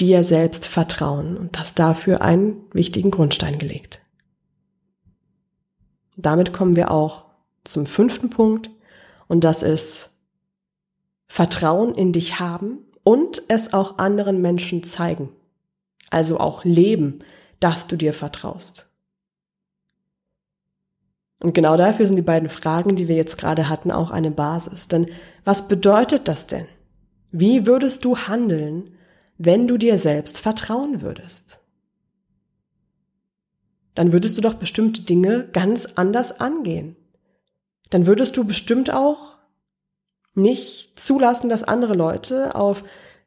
dir 0.00 0.24
selbst 0.24 0.66
vertrauen 0.66 1.36
und 1.36 1.58
hast 1.58 1.78
dafür 1.78 2.22
einen 2.22 2.64
wichtigen 2.72 3.10
Grundstein 3.10 3.58
gelegt. 3.58 4.00
Damit 6.16 6.52
kommen 6.52 6.76
wir 6.76 6.90
auch 6.90 7.26
zum 7.64 7.86
fünften 7.86 8.30
Punkt 8.30 8.70
und 9.28 9.44
das 9.44 9.62
ist 9.62 10.10
Vertrauen 11.26 11.94
in 11.94 12.12
dich 12.12 12.40
haben 12.40 12.78
und 13.04 13.42
es 13.48 13.72
auch 13.72 13.98
anderen 13.98 14.40
Menschen 14.40 14.82
zeigen. 14.82 15.30
Also 16.10 16.40
auch 16.40 16.64
leben, 16.64 17.20
dass 17.60 17.86
du 17.86 17.96
dir 17.96 18.12
vertraust. 18.12 18.86
Und 21.38 21.54
genau 21.54 21.76
dafür 21.76 22.06
sind 22.06 22.16
die 22.16 22.22
beiden 22.22 22.48
Fragen, 22.48 22.96
die 22.96 23.08
wir 23.08 23.16
jetzt 23.16 23.38
gerade 23.38 23.68
hatten, 23.68 23.90
auch 23.90 24.10
eine 24.10 24.30
Basis. 24.30 24.88
Denn 24.88 25.08
was 25.44 25.68
bedeutet 25.68 26.28
das 26.28 26.46
denn? 26.46 26.66
Wie 27.32 27.66
würdest 27.66 28.04
du 28.04 28.16
handeln, 28.16 28.90
wenn 29.42 29.66
du 29.66 29.78
dir 29.78 29.96
selbst 29.96 30.38
vertrauen 30.38 31.00
würdest? 31.00 31.60
Dann 33.94 34.12
würdest 34.12 34.36
du 34.36 34.42
doch 34.42 34.52
bestimmte 34.52 35.00
Dinge 35.00 35.48
ganz 35.50 35.86
anders 35.94 36.40
angehen. 36.40 36.94
Dann 37.88 38.06
würdest 38.06 38.36
du 38.36 38.44
bestimmt 38.44 38.92
auch 38.92 39.38
nicht 40.34 41.00
zulassen, 41.00 41.48
dass 41.48 41.62
andere 41.62 41.94
Leute 41.94 42.54
auf 42.54 42.82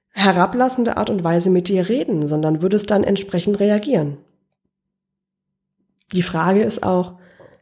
herablassende 0.09 0.97
Art 0.97 1.09
und 1.09 1.23
Weise 1.23 1.49
mit 1.49 1.67
dir 1.67 1.89
reden, 1.89 2.27
sondern 2.27 2.61
würdest 2.61 2.91
dann 2.91 3.03
entsprechend 3.03 3.59
reagieren. 3.59 4.19
Die 6.11 6.21
Frage 6.21 6.61
ist 6.61 6.83
auch, 6.83 7.17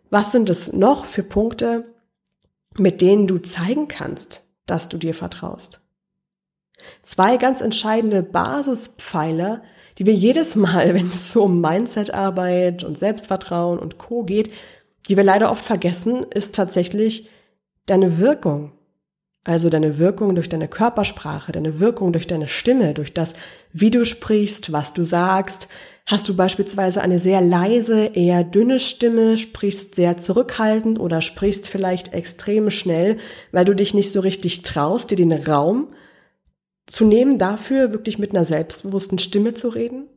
was 0.10 0.34
sind 0.34 0.50
es 0.50 0.74
noch 0.74 1.06
für 1.06 1.24
Punkte, 1.24 1.86
mit 2.78 3.00
denen 3.00 3.28
du 3.28 3.38
zeigen 3.38 3.88
kannst, 3.88 4.44
dass 4.66 4.90
du 4.90 4.98
dir 4.98 5.14
vertraust? 5.14 5.80
Zwei 7.04 7.38
ganz 7.38 7.62
entscheidende 7.62 8.24
Basispfeiler, 8.24 9.62
die 9.98 10.06
wir 10.06 10.14
jedes 10.14 10.56
Mal, 10.56 10.94
wenn 10.94 11.10
es 11.10 11.32
so 11.32 11.44
um 11.44 11.62
Mindsetarbeit 11.62 12.84
und 12.84 12.98
Selbstvertrauen 12.98 13.80
und 13.80 13.98
Co 13.98 14.24
geht, 14.24 14.52
die 15.10 15.18
wir 15.18 15.24
leider 15.24 15.52
oft 15.52 15.64
vergessen, 15.64 16.26
ist 16.30 16.56
tatsächlich 16.56 17.30
deine 17.86 18.18
Wirkung. 18.20 18.74
Also 19.44 19.70
deine 19.70 19.98
Wirkung 19.98 20.36
durch 20.36 20.50
deine 20.50 20.68
Körpersprache, 20.68 21.52
deine 21.52 21.80
Wirkung 21.80 22.14
durch 22.14 22.28
deine 22.28 22.48
Stimme, 22.48 22.94
durch 22.94 23.12
das, 23.12 23.34
wie 23.74 23.90
du 23.90 24.06
sprichst, 24.06 24.72
was 24.72 24.94
du 24.94 25.04
sagst. 25.04 25.68
Hast 26.06 26.30
du 26.30 26.36
beispielsweise 26.36 27.02
eine 27.02 27.18
sehr 27.18 27.42
leise, 27.42 28.06
eher 28.14 28.44
dünne 28.44 28.80
Stimme, 28.80 29.38
sprichst 29.38 29.96
sehr 29.96 30.18
zurückhaltend 30.18 31.00
oder 31.00 31.22
sprichst 31.22 31.68
vielleicht 31.68 32.14
extrem 32.14 32.70
schnell, 32.70 33.18
weil 33.52 33.66
du 33.66 33.74
dich 33.74 33.96
nicht 33.96 34.12
so 34.12 34.20
richtig 34.20 34.62
traust, 34.62 35.10
dir 35.10 35.16
den 35.16 35.34
Raum 35.34 35.88
zu 36.88 37.06
nehmen, 37.06 37.38
dafür 37.38 37.94
wirklich 37.94 38.20
mit 38.20 38.32
einer 38.32 38.46
selbstbewussten 38.46 39.20
Stimme 39.20 39.54
zu 39.54 39.70
reden? 39.70 40.08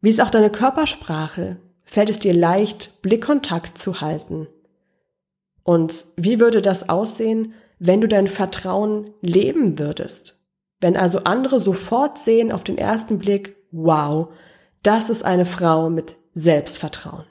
Wie 0.00 0.10
ist 0.10 0.20
auch 0.20 0.30
deine 0.30 0.50
Körpersprache? 0.50 1.58
Fällt 1.84 2.10
es 2.10 2.18
dir 2.18 2.34
leicht, 2.34 3.02
Blickkontakt 3.02 3.76
zu 3.76 4.00
halten? 4.00 4.46
Und 5.62 6.06
wie 6.16 6.40
würde 6.40 6.62
das 6.62 6.88
aussehen, 6.88 7.54
wenn 7.78 8.00
du 8.00 8.08
dein 8.08 8.26
Vertrauen 8.26 9.10
leben 9.20 9.78
würdest? 9.78 10.36
Wenn 10.80 10.96
also 10.96 11.20
andere 11.24 11.60
sofort 11.60 12.18
sehen 12.18 12.52
auf 12.52 12.64
den 12.64 12.78
ersten 12.78 13.18
Blick, 13.18 13.56
wow, 13.70 14.28
das 14.82 15.10
ist 15.10 15.24
eine 15.24 15.44
Frau 15.44 15.90
mit 15.90 16.16
Selbstvertrauen. 16.32 17.24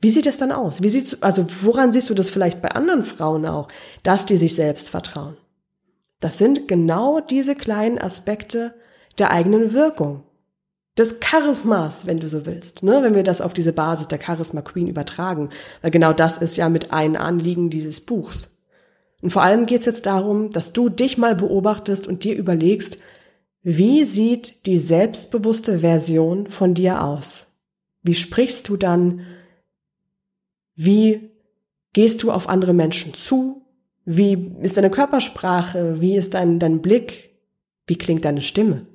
Wie 0.00 0.10
sieht 0.10 0.26
es 0.26 0.38
dann 0.38 0.52
aus? 0.52 0.82
Wie 0.82 0.88
siehst 0.88 1.12
du, 1.12 1.16
also 1.20 1.46
woran 1.62 1.92
siehst 1.92 2.10
du 2.10 2.14
das 2.14 2.28
vielleicht 2.28 2.60
bei 2.60 2.72
anderen 2.72 3.04
Frauen 3.04 3.46
auch, 3.46 3.68
dass 4.02 4.26
die 4.26 4.36
sich 4.36 4.54
selbst 4.54 4.90
vertrauen? 4.90 5.36
Das 6.22 6.38
sind 6.38 6.68
genau 6.68 7.18
diese 7.18 7.56
kleinen 7.56 7.98
Aspekte 7.98 8.74
der 9.18 9.32
eigenen 9.32 9.72
Wirkung. 9.72 10.22
Des 10.96 11.18
Charismas, 11.18 12.06
wenn 12.06 12.18
du 12.18 12.28
so 12.28 12.46
willst, 12.46 12.84
ne? 12.84 13.02
wenn 13.02 13.16
wir 13.16 13.24
das 13.24 13.40
auf 13.40 13.52
diese 13.52 13.72
Basis 13.72 14.06
der 14.06 14.20
Charisma 14.20 14.62
Queen 14.62 14.86
übertragen. 14.86 15.50
Weil 15.80 15.90
genau 15.90 16.12
das 16.12 16.38
ist 16.38 16.56
ja 16.56 16.68
mit 16.68 16.92
ein 16.92 17.16
Anliegen 17.16 17.70
dieses 17.70 18.02
Buchs. 18.02 18.62
Und 19.20 19.30
vor 19.30 19.42
allem 19.42 19.66
geht 19.66 19.80
es 19.80 19.86
jetzt 19.86 20.06
darum, 20.06 20.50
dass 20.50 20.72
du 20.72 20.88
dich 20.88 21.18
mal 21.18 21.34
beobachtest 21.34 22.06
und 22.06 22.22
dir 22.22 22.36
überlegst, 22.36 22.98
wie 23.62 24.04
sieht 24.04 24.64
die 24.66 24.78
selbstbewusste 24.78 25.80
Version 25.80 26.46
von 26.46 26.74
dir 26.74 27.02
aus? 27.02 27.56
Wie 28.02 28.14
sprichst 28.14 28.68
du 28.68 28.76
dann? 28.76 29.26
Wie 30.76 31.32
gehst 31.92 32.22
du 32.22 32.30
auf 32.30 32.48
andere 32.48 32.74
Menschen 32.74 33.12
zu? 33.12 33.61
Wie 34.04 34.56
ist 34.60 34.76
deine 34.76 34.90
Körpersprache? 34.90 36.00
Wie 36.00 36.16
ist 36.16 36.34
dein, 36.34 36.58
dein 36.58 36.82
Blick? 36.82 37.30
Wie 37.86 37.96
klingt 37.96 38.24
deine 38.24 38.40
Stimme? 38.40 38.86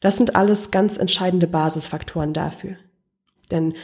Das 0.00 0.16
sind 0.16 0.34
alles 0.34 0.70
ganz 0.70 0.96
entscheidende 0.96 1.46
Basisfaktoren 1.46 2.32
dafür. 2.32 2.76
Denn 3.50 3.74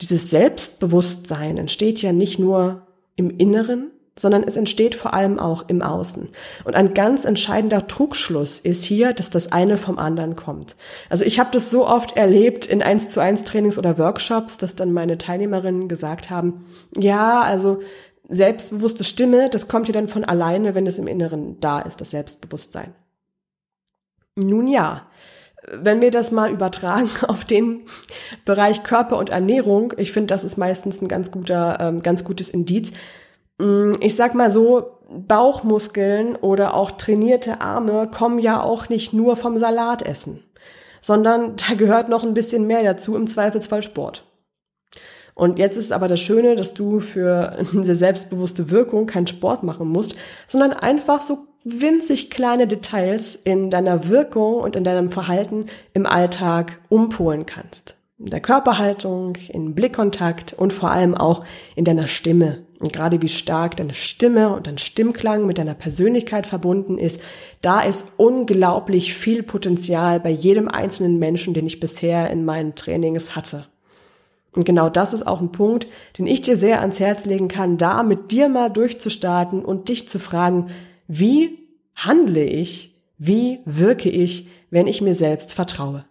dieses 0.00 0.30
Selbstbewusstsein 0.30 1.58
entsteht 1.58 2.02
ja 2.02 2.12
nicht 2.12 2.38
nur 2.38 2.86
im 3.14 3.30
Inneren, 3.30 3.90
sondern 4.18 4.44
es 4.44 4.56
entsteht 4.56 4.94
vor 4.94 5.12
allem 5.12 5.38
auch 5.38 5.68
im 5.68 5.82
Außen. 5.82 6.28
Und 6.64 6.74
ein 6.74 6.94
ganz 6.94 7.26
entscheidender 7.26 7.86
Trugschluss 7.86 8.58
ist 8.58 8.82
hier, 8.82 9.12
dass 9.12 9.28
das 9.28 9.52
eine 9.52 9.76
vom 9.76 9.98
anderen 9.98 10.36
kommt. 10.36 10.74
Also 11.10 11.24
ich 11.26 11.38
habe 11.38 11.50
das 11.52 11.70
so 11.70 11.86
oft 11.86 12.16
erlebt 12.16 12.64
in 12.64 12.82
1 12.82 13.10
zu 13.10 13.20
1 13.20 13.44
Trainings 13.44 13.78
oder 13.78 13.98
Workshops, 13.98 14.56
dass 14.56 14.74
dann 14.74 14.92
meine 14.92 15.18
Teilnehmerinnen 15.18 15.88
gesagt 15.88 16.30
haben, 16.30 16.64
ja, 16.96 17.42
also 17.42 17.80
selbstbewusste 18.28 19.04
Stimme, 19.04 19.48
das 19.50 19.68
kommt 19.68 19.88
ja 19.88 19.92
dann 19.92 20.08
von 20.08 20.24
alleine, 20.24 20.74
wenn 20.74 20.86
es 20.86 20.98
im 20.98 21.06
Inneren 21.06 21.60
da 21.60 21.80
ist, 21.80 22.00
das 22.00 22.10
Selbstbewusstsein. 22.10 22.94
Nun 24.34 24.66
ja, 24.66 25.06
wenn 25.72 26.00
wir 26.00 26.10
das 26.10 26.30
mal 26.30 26.50
übertragen 26.50 27.10
auf 27.28 27.44
den 27.44 27.82
Bereich 28.44 28.82
Körper 28.82 29.18
und 29.18 29.30
Ernährung, 29.30 29.92
ich 29.96 30.12
finde, 30.12 30.28
das 30.28 30.44
ist 30.44 30.56
meistens 30.56 31.00
ein 31.00 31.08
ganz 31.08 31.30
guter, 31.30 31.78
ähm, 31.80 32.02
ganz 32.02 32.24
gutes 32.24 32.48
Indiz. 32.48 32.92
Mm, 33.58 33.92
ich 34.00 34.16
sag 34.16 34.34
mal 34.34 34.50
so, 34.50 34.92
Bauchmuskeln 35.08 36.34
oder 36.36 36.74
auch 36.74 36.90
trainierte 36.92 37.60
Arme 37.60 38.10
kommen 38.10 38.40
ja 38.40 38.60
auch 38.60 38.88
nicht 38.88 39.12
nur 39.12 39.36
vom 39.36 39.56
Salatessen, 39.56 40.42
sondern 41.00 41.56
da 41.68 41.74
gehört 41.74 42.08
noch 42.08 42.24
ein 42.24 42.34
bisschen 42.34 42.66
mehr 42.66 42.82
dazu, 42.82 43.16
im 43.16 43.26
Zweifelsfall 43.26 43.82
Sport. 43.82 44.24
Und 45.36 45.58
jetzt 45.58 45.76
ist 45.76 45.92
aber 45.92 46.08
das 46.08 46.18
Schöne, 46.18 46.56
dass 46.56 46.72
du 46.72 46.98
für 46.98 47.52
eine 47.72 47.94
selbstbewusste 47.94 48.70
Wirkung 48.70 49.06
keinen 49.06 49.26
Sport 49.26 49.62
machen 49.62 49.86
musst, 49.86 50.16
sondern 50.48 50.72
einfach 50.72 51.20
so 51.20 51.46
winzig 51.62 52.30
kleine 52.30 52.66
Details 52.66 53.34
in 53.34 53.68
deiner 53.68 54.08
Wirkung 54.08 54.54
und 54.54 54.76
in 54.76 54.82
deinem 54.82 55.10
Verhalten 55.10 55.66
im 55.92 56.06
Alltag 56.06 56.80
umpolen 56.88 57.44
kannst. 57.44 57.96
In 58.18 58.30
der 58.30 58.40
Körperhaltung, 58.40 59.34
in 59.50 59.74
Blickkontakt 59.74 60.54
und 60.54 60.72
vor 60.72 60.90
allem 60.90 61.14
auch 61.14 61.44
in 61.74 61.84
deiner 61.84 62.06
Stimme. 62.06 62.64
Und 62.78 62.94
gerade 62.94 63.20
wie 63.20 63.28
stark 63.28 63.76
deine 63.76 63.92
Stimme 63.92 64.54
und 64.54 64.66
dein 64.66 64.78
Stimmklang 64.78 65.44
mit 65.44 65.58
deiner 65.58 65.74
Persönlichkeit 65.74 66.46
verbunden 66.46 66.96
ist, 66.96 67.20
da 67.60 67.80
ist 67.80 68.14
unglaublich 68.16 69.12
viel 69.12 69.42
Potenzial 69.42 70.18
bei 70.18 70.30
jedem 70.30 70.68
einzelnen 70.68 71.18
Menschen, 71.18 71.52
den 71.52 71.66
ich 71.66 71.78
bisher 71.78 72.30
in 72.30 72.46
meinen 72.46 72.74
Trainings 72.74 73.36
hatte. 73.36 73.66
Und 74.56 74.64
genau 74.64 74.88
das 74.88 75.12
ist 75.12 75.26
auch 75.26 75.40
ein 75.40 75.52
Punkt, 75.52 75.86
den 76.18 76.26
ich 76.26 76.40
dir 76.40 76.56
sehr 76.56 76.80
ans 76.80 76.98
Herz 76.98 77.26
legen 77.26 77.46
kann, 77.46 77.76
da 77.76 78.02
mit 78.02 78.32
dir 78.32 78.48
mal 78.48 78.70
durchzustarten 78.70 79.64
und 79.64 79.90
dich 79.90 80.08
zu 80.08 80.18
fragen, 80.18 80.70
wie 81.06 81.58
handle 81.94 82.42
ich, 82.42 82.96
wie 83.18 83.60
wirke 83.66 84.08
ich, 84.08 84.48
wenn 84.70 84.86
ich 84.86 85.02
mir 85.02 85.14
selbst 85.14 85.52
vertraue? 85.52 86.06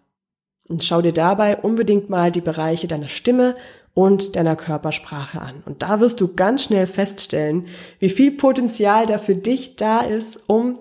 Und 0.68 0.84
schau 0.84 1.02
dir 1.02 1.12
dabei 1.12 1.56
unbedingt 1.58 2.08
mal 2.08 2.30
die 2.30 2.40
Bereiche 2.40 2.86
deiner 2.86 3.08
Stimme 3.08 3.56
und 3.94 4.36
deiner 4.36 4.56
Körpersprache 4.56 5.40
an. 5.40 5.62
Und 5.66 5.82
da 5.82 6.00
wirst 6.00 6.20
du 6.20 6.34
ganz 6.34 6.64
schnell 6.64 6.86
feststellen, 6.86 7.66
wie 7.98 8.10
viel 8.10 8.30
Potenzial 8.30 9.06
da 9.06 9.18
für 9.18 9.36
dich 9.36 9.74
da 9.74 10.00
ist, 10.02 10.48
um 10.48 10.74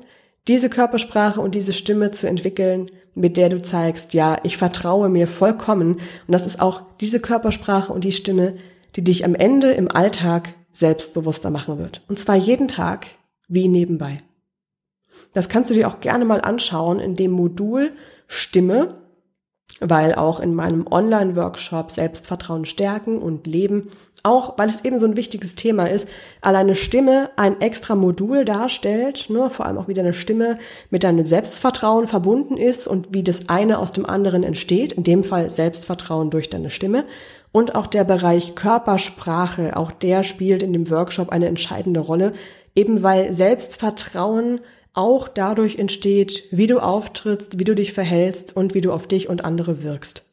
diese 0.48 0.70
Körpersprache 0.70 1.42
und 1.42 1.56
diese 1.56 1.74
Stimme 1.74 2.12
zu 2.12 2.28
entwickeln, 2.28 2.92
mit 3.16 3.38
der 3.38 3.50
du 3.50 3.62
zeigst, 3.62 4.14
ja, 4.14 4.38
ich 4.44 4.58
vertraue 4.58 5.10
mir 5.10 5.28
vollkommen. 5.28 5.94
Und 5.94 6.32
das 6.32 6.46
ist 6.46 6.62
auch 6.62 6.84
diese 7.00 7.20
Körpersprache 7.20 7.92
und 7.92 8.04
die 8.04 8.12
Stimme, 8.12 8.58
die 8.96 9.04
dich 9.04 9.26
am 9.26 9.36
Ende 9.36 9.72
im 9.72 9.90
Alltag 9.90 10.54
selbstbewusster 10.74 11.50
machen 11.50 11.80
wird. 11.80 12.02
Und 12.08 12.20
zwar 12.20 12.36
jeden 12.36 12.68
Tag 12.68 13.08
wie 13.48 13.68
nebenbei. 13.68 14.20
Das 15.34 15.50
kannst 15.50 15.70
du 15.70 15.74
dir 15.74 15.88
auch 15.88 16.02
gerne 16.02 16.26
mal 16.26 16.42
anschauen 16.42 17.00
in 17.00 17.16
dem 17.16 17.32
Modul 17.32 17.92
Stimme, 18.28 19.02
weil 19.80 20.16
auch 20.16 20.40
in 20.40 20.56
meinem 20.56 20.88
Online-Workshop 20.88 21.92
Selbstvertrauen 21.92 22.66
stärken 22.66 23.20
und 23.20 23.48
leben, 23.48 23.90
auch 24.26 24.58
weil 24.58 24.70
es 24.70 24.84
eben 24.84 24.98
so 24.98 25.06
ein 25.06 25.16
wichtiges 25.16 25.56
Thema 25.56 25.86
ist, 25.86 26.08
alleine 26.42 26.76
Stimme 26.76 27.30
ein 27.36 27.62
extra 27.62 27.96
Modul 27.96 28.44
darstellt, 28.44 29.30
ne, 29.30 29.50
vor 29.50 29.66
allem 29.66 29.78
auch 29.78 29.88
wie 29.88 29.94
deine 29.94 30.14
Stimme 30.14 30.58
mit 30.90 31.04
deinem 31.04 31.28
Selbstvertrauen 31.28 32.08
verbunden 32.08 32.58
ist 32.58 32.88
und 32.88 33.14
wie 33.14 33.24
das 33.24 33.50
eine 33.50 33.78
aus 33.78 33.92
dem 33.92 34.06
anderen 34.06 34.44
entsteht, 34.44 34.94
in 34.94 35.04
dem 35.04 35.24
Fall 35.24 35.52
Selbstvertrauen 35.52 36.32
durch 36.32 36.50
deine 36.50 36.72
Stimme. 36.72 37.06
Und 37.52 37.76
auch 37.76 37.88
der 37.88 38.04
Bereich 38.04 38.56
Körpersprache, 38.56 39.78
auch 39.78 39.92
der 39.92 40.24
spielt 40.24 40.64
in 40.64 40.74
dem 40.74 40.90
Workshop 40.90 41.30
eine 41.30 41.46
entscheidende 41.48 42.00
Rolle, 42.00 42.34
eben 42.76 43.04
weil 43.04 43.32
Selbstvertrauen 43.32 44.60
auch 44.94 45.28
dadurch 45.28 45.78
entsteht, 45.78 46.46
wie 46.52 46.68
du 46.68 46.80
auftrittst, 46.80 47.60
wie 47.60 47.64
du 47.64 47.76
dich 47.76 47.94
verhältst 47.94 48.56
und 48.56 48.74
wie 48.74 48.82
du 48.82 48.92
auf 48.92 49.08
dich 49.08 49.30
und 49.30 49.46
andere 49.46 49.84
wirkst. 49.84 50.26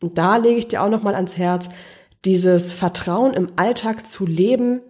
Und 0.00 0.18
da 0.18 0.36
lege 0.36 0.58
ich 0.58 0.68
dir 0.68 0.82
auch 0.82 0.88
nochmal 0.88 1.14
ans 1.14 1.36
Herz, 1.36 1.68
dieses 2.24 2.72
Vertrauen 2.72 3.32
im 3.34 3.48
Alltag 3.56 4.06
zu 4.06 4.26
leben, 4.26 4.80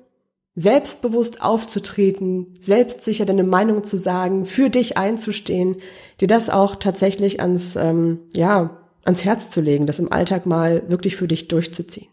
selbstbewusst 0.54 1.42
aufzutreten, 1.42 2.54
selbstsicher 2.58 3.24
deine 3.24 3.44
Meinung 3.44 3.84
zu 3.84 3.96
sagen, 3.96 4.44
für 4.44 4.68
dich 4.68 4.96
einzustehen, 4.96 5.76
dir 6.20 6.28
das 6.28 6.50
auch 6.50 6.76
tatsächlich 6.76 7.40
ans, 7.40 7.76
ähm, 7.76 8.20
ja, 8.34 8.78
ans 9.04 9.24
Herz 9.24 9.50
zu 9.50 9.60
legen, 9.60 9.86
das 9.86 9.98
im 9.98 10.12
Alltag 10.12 10.46
mal 10.46 10.82
wirklich 10.90 11.16
für 11.16 11.28
dich 11.28 11.48
durchzuziehen. 11.48 12.08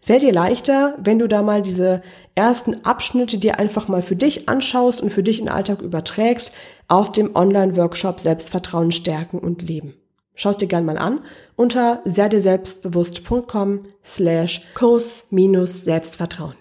Fällt 0.00 0.22
dir 0.22 0.32
leichter, 0.32 0.96
wenn 0.98 1.20
du 1.20 1.28
da 1.28 1.42
mal 1.42 1.62
diese 1.62 2.02
ersten 2.34 2.84
Abschnitte 2.84 3.38
dir 3.38 3.58
einfach 3.58 3.86
mal 3.86 4.02
für 4.02 4.16
dich 4.16 4.48
anschaust 4.48 5.00
und 5.00 5.10
für 5.10 5.22
dich 5.22 5.38
in 5.38 5.46
den 5.46 5.54
Alltag 5.54 5.80
überträgst 5.80 6.52
aus 6.88 7.12
dem 7.12 7.36
Online-Workshop 7.36 8.18
Selbstvertrauen 8.18 8.90
stärken 8.90 9.38
und 9.38 9.62
leben. 9.62 9.94
Schau 10.40 10.50
es 10.50 10.56
dir 10.56 10.68
gern 10.68 10.84
mal 10.84 10.98
an 10.98 11.18
unter 11.56 12.00
selbstbewusst.com 12.04 13.82
slash 14.04 14.62
Kurs 14.74 15.26
minus 15.30 15.84
Selbstvertrauen. 15.84 16.54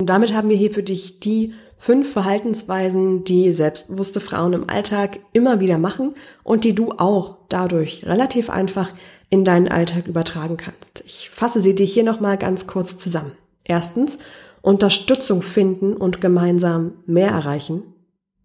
Und 0.00 0.08
damit 0.08 0.32
haben 0.32 0.48
wir 0.48 0.56
hier 0.56 0.70
für 0.70 0.84
dich 0.84 1.18
die 1.18 1.52
fünf 1.76 2.12
Verhaltensweisen, 2.12 3.24
die 3.24 3.52
selbstbewusste 3.52 4.20
Frauen 4.20 4.52
im 4.52 4.70
Alltag 4.70 5.18
immer 5.32 5.58
wieder 5.58 5.78
machen 5.78 6.14
und 6.44 6.62
die 6.62 6.72
du 6.72 6.92
auch 6.92 7.38
dadurch 7.48 8.06
relativ 8.06 8.48
einfach 8.48 8.94
in 9.28 9.44
deinen 9.44 9.66
Alltag 9.66 10.06
übertragen 10.06 10.56
kannst. 10.56 11.02
Ich 11.04 11.30
fasse 11.30 11.60
sie 11.60 11.74
dir 11.74 11.86
hier 11.86 12.04
nochmal 12.04 12.38
ganz 12.38 12.68
kurz 12.68 12.96
zusammen. 12.96 13.32
Erstens, 13.64 14.18
Unterstützung 14.62 15.42
finden 15.42 15.96
und 15.96 16.20
gemeinsam 16.20 16.92
mehr 17.06 17.30
erreichen. 17.30 17.82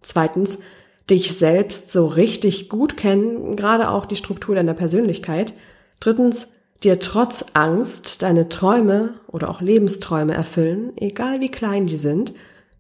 Zweitens, 0.02 0.60
dich 1.10 1.38
selbst 1.38 1.92
so 1.92 2.08
richtig 2.08 2.70
gut 2.70 2.98
kennen, 2.98 3.56
gerade 3.56 3.90
auch 3.90 4.06
die 4.06 4.16
Struktur 4.16 4.56
deiner 4.56 4.74
Persönlichkeit. 4.74 5.54
Drittens, 6.00 6.50
dir 6.84 7.00
trotz 7.00 7.46
Angst 7.54 8.22
deine 8.22 8.50
Träume 8.50 9.16
oder 9.28 9.50
auch 9.50 9.62
Lebensträume 9.62 10.34
erfüllen, 10.34 10.94
egal 10.98 11.42
wie 11.42 11.50
klein 11.50 11.88
die 11.88 11.98
sind. 11.98 12.34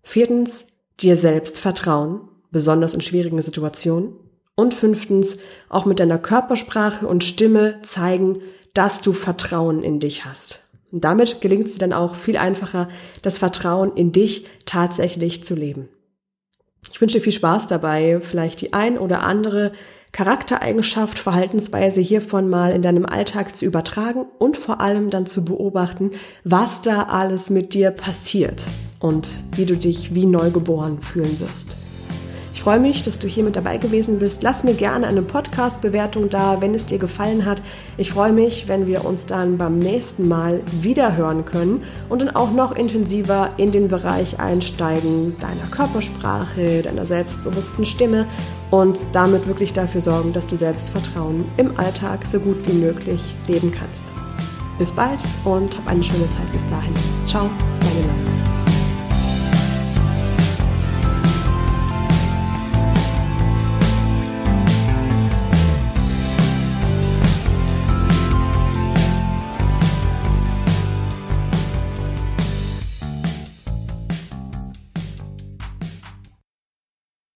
Viertens, 0.04 0.68
dir 1.00 1.18
selbst 1.18 1.60
vertrauen, 1.60 2.22
besonders 2.52 2.94
in 2.94 3.02
schwierigen 3.02 3.42
Situationen. 3.42 4.14
Und 4.56 4.74
fünftens, 4.74 5.40
auch 5.68 5.86
mit 5.86 6.00
deiner 6.00 6.18
Körpersprache 6.18 7.08
und 7.08 7.26
Stimme 7.26 7.82
zeigen, 7.82 8.40
dass 8.74 9.02
du 9.02 9.12
Vertrauen 9.12 9.84
in 9.84 10.00
dich 10.00 10.24
hast. 10.24 10.66
Damit 10.92 11.42
gelingt 11.42 11.68
es 11.68 11.74
dir 11.74 11.80
dann 11.80 11.94
auch 11.94 12.16
viel 12.16 12.38
einfacher, 12.38 12.88
das 13.22 13.38
Vertrauen 13.38 13.92
in 13.96 14.14
dich 14.14 14.46
tatsächlich 14.66 15.44
zu 15.44 15.56
leben. 15.56 15.90
Ich 16.92 17.02
wünsche 17.02 17.18
dir 17.18 17.24
viel 17.24 17.34
Spaß 17.34 17.68
dabei, 17.68 18.20
vielleicht 18.22 18.62
die 18.62 18.74
ein 18.74 18.98
oder 18.98 19.22
andere 19.24 19.72
Charaktereigenschaft, 20.12 21.20
Verhaltensweise 21.20 22.00
hiervon 22.00 22.50
mal 22.50 22.72
in 22.72 22.82
deinem 22.82 23.06
Alltag 23.06 23.56
zu 23.56 23.66
übertragen 23.66 24.26
und 24.40 24.56
vor 24.56 24.80
allem 24.80 25.10
dann 25.10 25.26
zu 25.26 25.44
beobachten, 25.44 26.12
was 26.46 26.82
da 26.82 27.04
alles 27.04 27.50
mit 27.50 27.74
dir 27.74 27.92
passiert 27.92 28.62
und 29.00 29.28
wie 29.56 29.66
du 29.66 29.76
dich 29.76 30.16
wie 30.16 30.26
neugeboren 30.26 31.02
fühlen 31.02 31.40
wirst 31.42 31.76
freue 32.66 32.80
mich, 32.80 33.04
dass 33.04 33.20
du 33.20 33.28
hier 33.28 33.44
mit 33.44 33.56
dabei 33.56 33.78
gewesen 33.78 34.18
bist. 34.18 34.42
Lass 34.42 34.64
mir 34.64 34.74
gerne 34.74 35.06
eine 35.06 35.22
Podcast-Bewertung 35.22 36.32
da, 36.32 36.62
wenn 36.62 36.74
es 36.74 36.88
dir 36.88 36.98
gefallen 36.98 37.46
hat. 37.46 37.62
Ich 37.96 38.12
freue 38.12 38.34
mich, 38.34 38.68
wenn 38.68 38.88
wir 38.88 39.06
uns 39.06 39.28
dann 39.28 39.60
beim 39.60 39.78
nächsten 39.78 40.28
Mal 40.28 40.64
wieder 40.82 41.16
hören 41.16 41.46
können 41.46 41.84
und 42.10 42.24
dann 42.24 42.36
auch 42.36 42.52
noch 42.52 42.72
intensiver 42.72 43.52
in 43.58 43.72
den 43.72 43.88
Bereich 43.88 44.40
einsteigen 44.40 45.36
deiner 45.40 45.70
Körpersprache, 45.70 46.82
deiner 46.82 47.06
selbstbewussten 47.06 47.86
Stimme 47.86 48.26
und 48.72 48.98
damit 49.12 49.46
wirklich 49.46 49.72
dafür 49.72 50.02
sorgen, 50.02 50.34
dass 50.34 50.48
du 50.48 50.58
Selbstvertrauen 50.58 51.46
im 51.58 51.78
Alltag 51.78 52.26
so 52.26 52.40
gut 52.40 52.68
wie 52.68 52.80
möglich 52.80 53.22
leben 53.48 53.72
kannst. 53.72 54.06
Bis 54.80 54.92
bald 54.92 55.20
und 55.44 55.78
hab 55.78 55.88
eine 55.88 56.04
schöne 56.04 56.28
Zeit 56.32 56.52
bis 56.52 56.66
dahin. 56.66 56.96
Ciao. 57.28 57.48